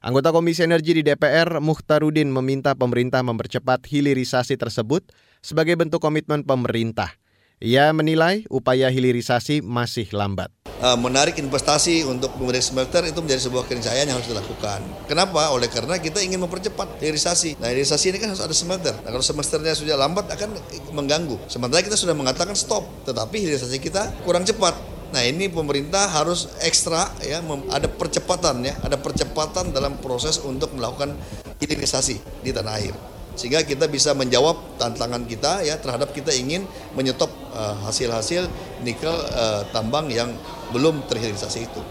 Anggota 0.04 0.36
Komisi 0.36 0.68
Energi 0.68 1.00
di 1.00 1.04
DPR, 1.08 1.64
Muhtarudin 1.64 2.28
meminta 2.28 2.76
pemerintah 2.76 3.24
mempercepat 3.24 3.88
hilirisasi 3.88 4.60
tersebut 4.60 5.08
sebagai 5.40 5.80
bentuk 5.80 6.04
komitmen 6.04 6.44
pemerintah. 6.44 7.23
Ia 7.64 7.96
menilai 7.96 8.44
upaya 8.52 8.92
hilirisasi 8.92 9.64
masih 9.64 10.12
lambat. 10.12 10.52
Eh, 10.68 10.98
menarik 11.00 11.40
investasi 11.40 12.04
untuk 12.04 12.36
pemberian 12.36 12.60
smelter 12.60 13.08
itu 13.08 13.24
menjadi 13.24 13.48
sebuah 13.48 13.72
keniscayaan 13.72 14.04
yang 14.04 14.20
harus 14.20 14.28
dilakukan. 14.28 14.84
Kenapa? 15.08 15.48
Oleh 15.56 15.72
karena 15.72 15.96
kita 15.96 16.20
ingin 16.20 16.44
mempercepat 16.44 17.00
hilirisasi. 17.00 17.64
Nah, 17.64 17.72
hilirisasi 17.72 18.12
ini 18.12 18.20
kan 18.20 18.36
harus 18.36 18.44
ada 18.44 18.52
smelter. 18.52 18.92
Nah, 19.08 19.16
kalau 19.16 19.24
smelternya 19.24 19.80
sudah 19.80 19.96
lambat 19.96 20.28
akan 20.36 20.60
mengganggu. 20.92 21.40
Sementara 21.48 21.80
kita 21.80 21.96
sudah 21.96 22.12
mengatakan 22.12 22.52
stop, 22.52 22.84
tetapi 23.08 23.48
hilirisasi 23.48 23.80
kita 23.80 24.12
kurang 24.28 24.44
cepat. 24.44 24.76
Nah 25.16 25.24
ini 25.24 25.46
pemerintah 25.46 26.10
harus 26.10 26.50
ekstra 26.66 27.06
ya 27.22 27.38
ada 27.70 27.86
percepatan 27.86 28.66
ya 28.66 28.74
ada 28.82 28.98
percepatan 28.98 29.70
dalam 29.70 30.02
proses 30.02 30.42
untuk 30.42 30.74
melakukan 30.74 31.14
hilirisasi 31.62 32.42
di 32.42 32.50
tanah 32.50 32.74
air 32.82 32.98
sehingga 33.34 33.66
kita 33.66 33.90
bisa 33.90 34.14
menjawab 34.14 34.78
tantangan 34.78 35.26
kita 35.26 35.66
ya 35.66 35.78
terhadap 35.82 36.14
kita 36.14 36.30
ingin 36.34 36.66
menyetop 36.94 37.30
eh, 37.54 37.76
hasil-hasil 37.86 38.46
uh, 38.46 38.82
nikel 38.86 39.14
uh, 39.14 39.66
tambang 39.74 40.10
yang 40.10 40.34
belum 40.74 41.06
terhilirisasi 41.10 41.60
itu. 41.66 41.82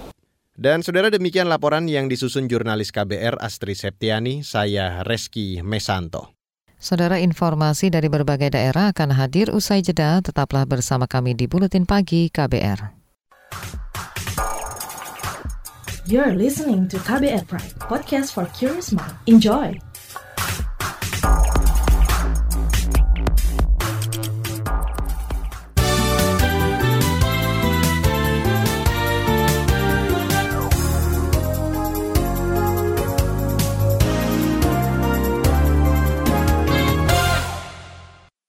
Dan 0.52 0.84
saudara 0.84 1.08
demikian 1.08 1.48
laporan 1.48 1.88
yang 1.88 2.06
disusun 2.06 2.46
jurnalis 2.46 2.92
KBR 2.92 3.40
Astri 3.40 3.72
Septiani, 3.72 4.44
saya 4.44 5.00
Reski 5.02 5.64
Mesanto. 5.64 6.36
Saudara 6.82 7.22
informasi 7.22 7.94
dari 7.94 8.10
berbagai 8.10 8.58
daerah 8.58 8.90
akan 8.90 9.14
hadir 9.14 9.54
usai 9.54 9.86
jeda. 9.86 10.18
Tetaplah 10.18 10.66
bersama 10.66 11.06
kami 11.06 11.38
di 11.38 11.46
Buletin 11.46 11.86
Pagi 11.86 12.26
KBR. 12.26 13.02
You're 16.10 16.34
listening 16.34 16.90
to 16.90 16.98
KBR 16.98 17.46
Pride, 17.46 17.78
podcast 17.78 18.34
for 18.34 18.50
curious 18.58 18.90
mind. 18.90 19.14
Enjoy! 19.30 19.91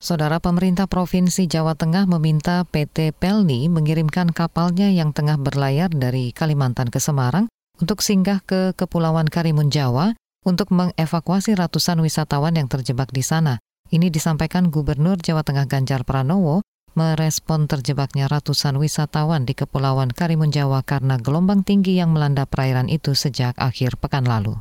Saudara 0.03 0.43
pemerintah 0.43 0.83
Provinsi 0.83 1.47
Jawa 1.47 1.79
Tengah 1.79 2.03
meminta 2.11 2.67
PT 2.67 3.15
Pelni 3.15 3.71
mengirimkan 3.71 4.35
kapalnya 4.35 4.91
yang 4.91 5.15
tengah 5.15 5.39
berlayar 5.39 5.87
dari 5.95 6.35
Kalimantan 6.35 6.91
ke 6.91 6.99
Semarang 6.99 7.47
untuk 7.79 8.03
singgah 8.03 8.43
ke 8.43 8.75
Kepulauan 8.75 9.31
Karimun 9.31 9.71
Jawa 9.71 10.11
untuk 10.43 10.75
mengevakuasi 10.75 11.55
ratusan 11.55 12.03
wisatawan 12.03 12.59
yang 12.59 12.67
terjebak 12.67 13.15
di 13.15 13.23
sana. 13.23 13.63
Ini 13.95 14.11
disampaikan 14.11 14.67
Gubernur 14.67 15.23
Jawa 15.23 15.39
Tengah 15.39 15.71
Ganjar 15.71 16.03
Pranowo 16.03 16.67
merespon 16.99 17.71
terjebaknya 17.71 18.27
ratusan 18.27 18.75
wisatawan 18.75 19.47
di 19.47 19.55
Kepulauan 19.55 20.11
Karimun 20.11 20.51
Jawa 20.51 20.83
karena 20.83 21.15
gelombang 21.15 21.63
tinggi 21.63 21.95
yang 21.95 22.11
melanda 22.11 22.43
perairan 22.43 22.91
itu 22.91 23.15
sejak 23.15 23.55
akhir 23.55 23.95
pekan 24.03 24.27
lalu. 24.27 24.59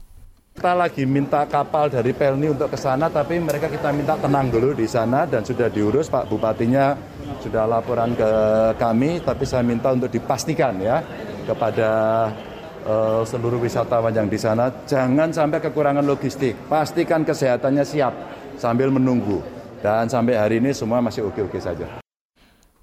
Kita 0.52 0.76
lagi 0.76 1.02
minta 1.08 1.48
kapal 1.48 1.88
dari 1.88 2.12
Pelni 2.12 2.46
untuk 2.52 2.70
ke 2.70 2.78
sana, 2.78 3.08
tapi 3.08 3.40
mereka 3.40 3.72
kita 3.72 3.88
minta 3.90 4.14
tenang 4.20 4.52
dulu 4.52 4.76
di 4.76 4.84
sana 4.84 5.24
dan 5.24 5.42
sudah 5.42 5.72
diurus. 5.72 6.12
Pak 6.12 6.28
Bupatinya 6.28 6.94
sudah 7.40 7.64
laporan 7.66 8.12
ke 8.14 8.30
kami, 8.76 9.24
tapi 9.24 9.42
saya 9.48 9.64
minta 9.64 9.90
untuk 9.90 10.12
dipastikan 10.12 10.76
ya 10.78 11.02
kepada 11.48 11.90
uh, 12.86 13.26
seluruh 13.26 13.58
wisatawan 13.58 14.14
yang 14.14 14.30
di 14.30 14.38
sana 14.38 14.70
jangan 14.86 15.32
sampai 15.34 15.58
kekurangan 15.58 16.04
logistik, 16.04 16.54
pastikan 16.68 17.26
kesehatannya 17.26 17.82
siap 17.82 18.12
sambil 18.60 18.92
menunggu. 18.92 19.40
Dan 19.82 20.06
sampai 20.06 20.38
hari 20.38 20.62
ini 20.62 20.70
semua 20.70 21.02
masih 21.02 21.26
oke-oke 21.26 21.58
saja. 21.58 21.98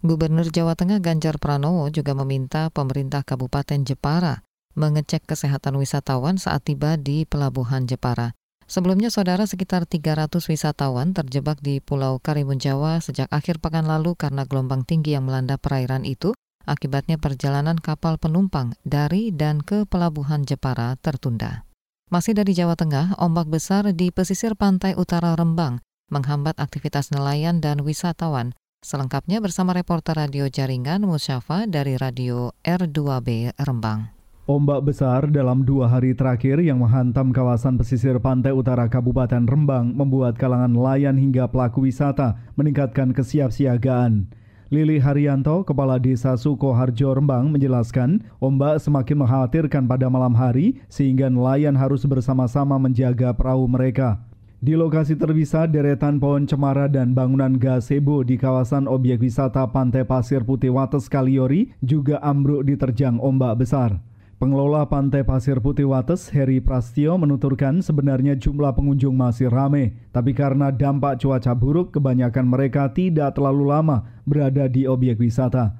Gubernur 0.03 0.51
Jawa 0.51 0.75
Tengah 0.75 0.99
Ganjar 0.99 1.39
Pranowo 1.39 1.87
juga 1.87 2.11
meminta 2.11 2.67
pemerintah 2.71 3.23
Kabupaten 3.23 3.87
Jepara 3.87 4.48
mengecek 4.77 5.25
kesehatan 5.25 5.77
wisatawan 5.79 6.37
saat 6.37 6.67
tiba 6.67 6.97
di 6.99 7.23
Pelabuhan 7.23 7.87
Jepara. 7.89 8.33
Sebelumnya, 8.69 9.09
saudara 9.09 9.49
sekitar 9.49 9.89
300 9.89 10.45
wisatawan 10.45 11.17
terjebak 11.17 11.57
di 11.63 11.81
Pulau 11.81 12.21
Karimun 12.21 12.61
Jawa 12.61 13.01
sejak 13.01 13.25
akhir 13.33 13.57
pekan 13.57 13.89
lalu 13.89 14.13
karena 14.13 14.45
gelombang 14.45 14.85
tinggi 14.85 15.17
yang 15.17 15.25
melanda 15.25 15.57
perairan 15.57 16.05
itu. 16.05 16.37
Akibatnya 16.69 17.17
perjalanan 17.17 17.81
kapal 17.81 18.21
penumpang 18.21 18.77
dari 18.85 19.33
dan 19.33 19.65
ke 19.65 19.89
Pelabuhan 19.89 20.45
Jepara 20.45 20.93
tertunda. 21.01 21.65
Masih 22.13 22.37
dari 22.37 22.53
Jawa 22.53 22.77
Tengah, 22.77 23.17
ombak 23.17 23.49
besar 23.49 23.89
di 23.89 24.13
pesisir 24.13 24.53
pantai 24.53 24.93
utara 24.93 25.33
Rembang 25.33 25.81
menghambat 26.09 26.57
aktivitas 26.57 27.13
nelayan 27.13 27.61
dan 27.61 27.85
wisatawan. 27.85 28.57
Selengkapnya 28.81 29.39
bersama 29.39 29.75
reporter 29.75 30.17
radio 30.17 30.49
jaringan 30.49 31.05
Musyafa 31.05 31.69
dari 31.69 31.95
Radio 31.95 32.53
R2B 32.65 33.53
Rembang. 33.59 34.18
Ombak 34.49 34.89
besar 34.89 35.29
dalam 35.29 35.61
dua 35.61 35.85
hari 35.85 36.17
terakhir 36.17 36.57
yang 36.57 36.81
menghantam 36.81 37.29
kawasan 37.29 37.77
pesisir 37.77 38.17
pantai 38.17 38.49
utara 38.49 38.89
Kabupaten 38.89 39.45
Rembang 39.45 39.93
membuat 39.93 40.41
kalangan 40.41 40.73
nelayan 40.73 41.21
hingga 41.21 41.45
pelaku 41.45 41.85
wisata 41.85 42.33
meningkatkan 42.57 43.13
kesiapsiagaan. 43.13 44.25
Lili 44.73 44.97
Haryanto, 44.97 45.61
Kepala 45.61 46.01
Desa 46.01 46.33
Sukoharjo 46.33 47.13
Rembang 47.13 47.53
menjelaskan, 47.53 48.25
ombak 48.41 48.81
semakin 48.81 49.21
mengkhawatirkan 49.21 49.85
pada 49.85 50.09
malam 50.09 50.33
hari 50.33 50.81
sehingga 50.89 51.29
nelayan 51.29 51.77
harus 51.77 52.01
bersama-sama 52.09 52.81
menjaga 52.81 53.29
perahu 53.37 53.69
mereka. 53.69 54.17
Di 54.65 54.73
lokasi 54.73 55.13
terpisah, 55.13 55.69
deretan 55.69 56.17
pohon 56.17 56.49
cemara 56.49 56.89
dan 56.89 57.13
bangunan 57.13 57.53
gazebo 57.53 58.25
di 58.25 58.33
kawasan 58.33 58.89
objek 58.89 59.21
wisata 59.21 59.69
Pantai 59.69 60.09
Pasir 60.09 60.41
Putih 60.41 60.73
Wates 60.73 61.05
Kaliori 61.05 61.69
juga 61.85 62.17
ambruk 62.25 62.65
diterjang 62.65 63.21
ombak 63.21 63.61
besar. 63.61 64.08
Pengelola 64.39 64.87
Pantai 64.87 65.27
Pasir 65.27 65.59
Putih 65.59 65.83
Wates, 65.91 66.31
Heri 66.31 66.63
Prastio, 66.63 67.19
menuturkan 67.19 67.83
sebenarnya 67.83 68.39
jumlah 68.39 68.71
pengunjung 68.71 69.11
masih 69.11 69.51
ramai, 69.51 69.91
tapi 70.15 70.31
karena 70.31 70.71
dampak 70.71 71.19
cuaca 71.19 71.51
buruk, 71.51 71.91
kebanyakan 71.91 72.47
mereka 72.47 72.87
tidak 72.87 73.35
terlalu 73.35 73.67
lama 73.67 74.07
berada 74.23 74.71
di 74.71 74.87
objek 74.87 75.19
wisata. 75.19 75.75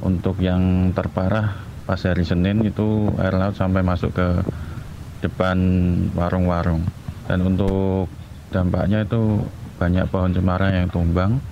Untuk 0.00 0.40
yang 0.40 0.88
terparah 0.96 1.60
pas 1.84 2.00
hari 2.00 2.24
Senin 2.24 2.64
itu 2.64 3.12
air 3.20 3.36
laut 3.36 3.60
sampai 3.60 3.84
masuk 3.84 4.16
ke 4.16 4.40
depan 5.20 5.60
warung-warung. 6.16 6.80
Dan 7.28 7.44
untuk 7.44 8.08
dampaknya 8.48 9.04
itu 9.04 9.44
banyak 9.76 10.08
pohon 10.08 10.32
cemara 10.32 10.72
yang 10.72 10.88
tumbang, 10.88 11.44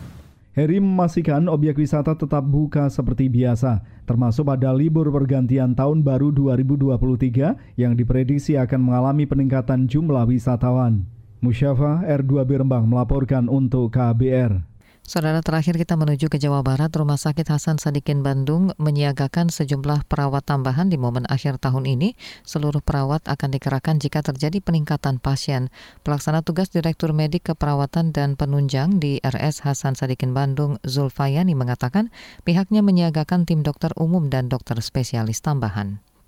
Heri 0.56 0.80
memastikan 0.80 1.52
objek 1.52 1.76
wisata 1.76 2.16
tetap 2.16 2.40
buka 2.40 2.88
seperti 2.88 3.28
biasa, 3.28 3.95
termasuk 4.06 4.46
pada 4.46 4.70
libur 4.70 5.10
pergantian 5.10 5.74
tahun 5.74 6.06
baru 6.06 6.30
2023 6.30 7.76
yang 7.76 7.92
diprediksi 7.98 8.54
akan 8.54 8.86
mengalami 8.86 9.26
peningkatan 9.26 9.90
jumlah 9.90 10.24
wisatawan. 10.30 11.04
Musyafa 11.42 12.06
R2B 12.06 12.64
Rembang 12.64 12.88
melaporkan 12.88 13.50
untuk 13.50 13.92
KBR. 13.92 14.75
Saudara 15.06 15.38
terakhir 15.38 15.78
kita 15.78 15.94
menuju 15.94 16.26
ke 16.26 16.34
Jawa 16.34 16.66
Barat, 16.66 16.90
Rumah 16.90 17.14
Sakit 17.14 17.46
Hasan 17.46 17.78
Sadikin 17.78 18.26
Bandung 18.26 18.74
menyiagakan 18.74 19.54
sejumlah 19.54 20.02
perawat 20.10 20.42
tambahan 20.50 20.90
di 20.90 20.98
momen 20.98 21.22
akhir 21.30 21.62
tahun 21.62 21.86
ini. 21.86 22.18
Seluruh 22.42 22.82
perawat 22.82 23.22
akan 23.30 23.54
dikerahkan 23.54 24.02
jika 24.02 24.26
terjadi 24.26 24.58
peningkatan 24.58 25.22
pasien. 25.22 25.70
Pelaksana 26.02 26.42
tugas 26.42 26.74
Direktur 26.74 27.14
Medik 27.14 27.46
Keperawatan 27.46 28.10
dan 28.10 28.34
Penunjang 28.34 28.98
di 28.98 29.22
RS 29.22 29.62
Hasan 29.62 29.94
Sadikin 29.94 30.34
Bandung, 30.34 30.82
Zulfayani 30.82 31.54
mengatakan 31.54 32.10
pihaknya 32.42 32.82
menyiagakan 32.82 33.46
tim 33.46 33.62
dokter 33.62 33.94
umum 33.94 34.26
dan 34.26 34.50
dokter 34.50 34.74
spesialis 34.82 35.38
tambahan. 35.38 36.02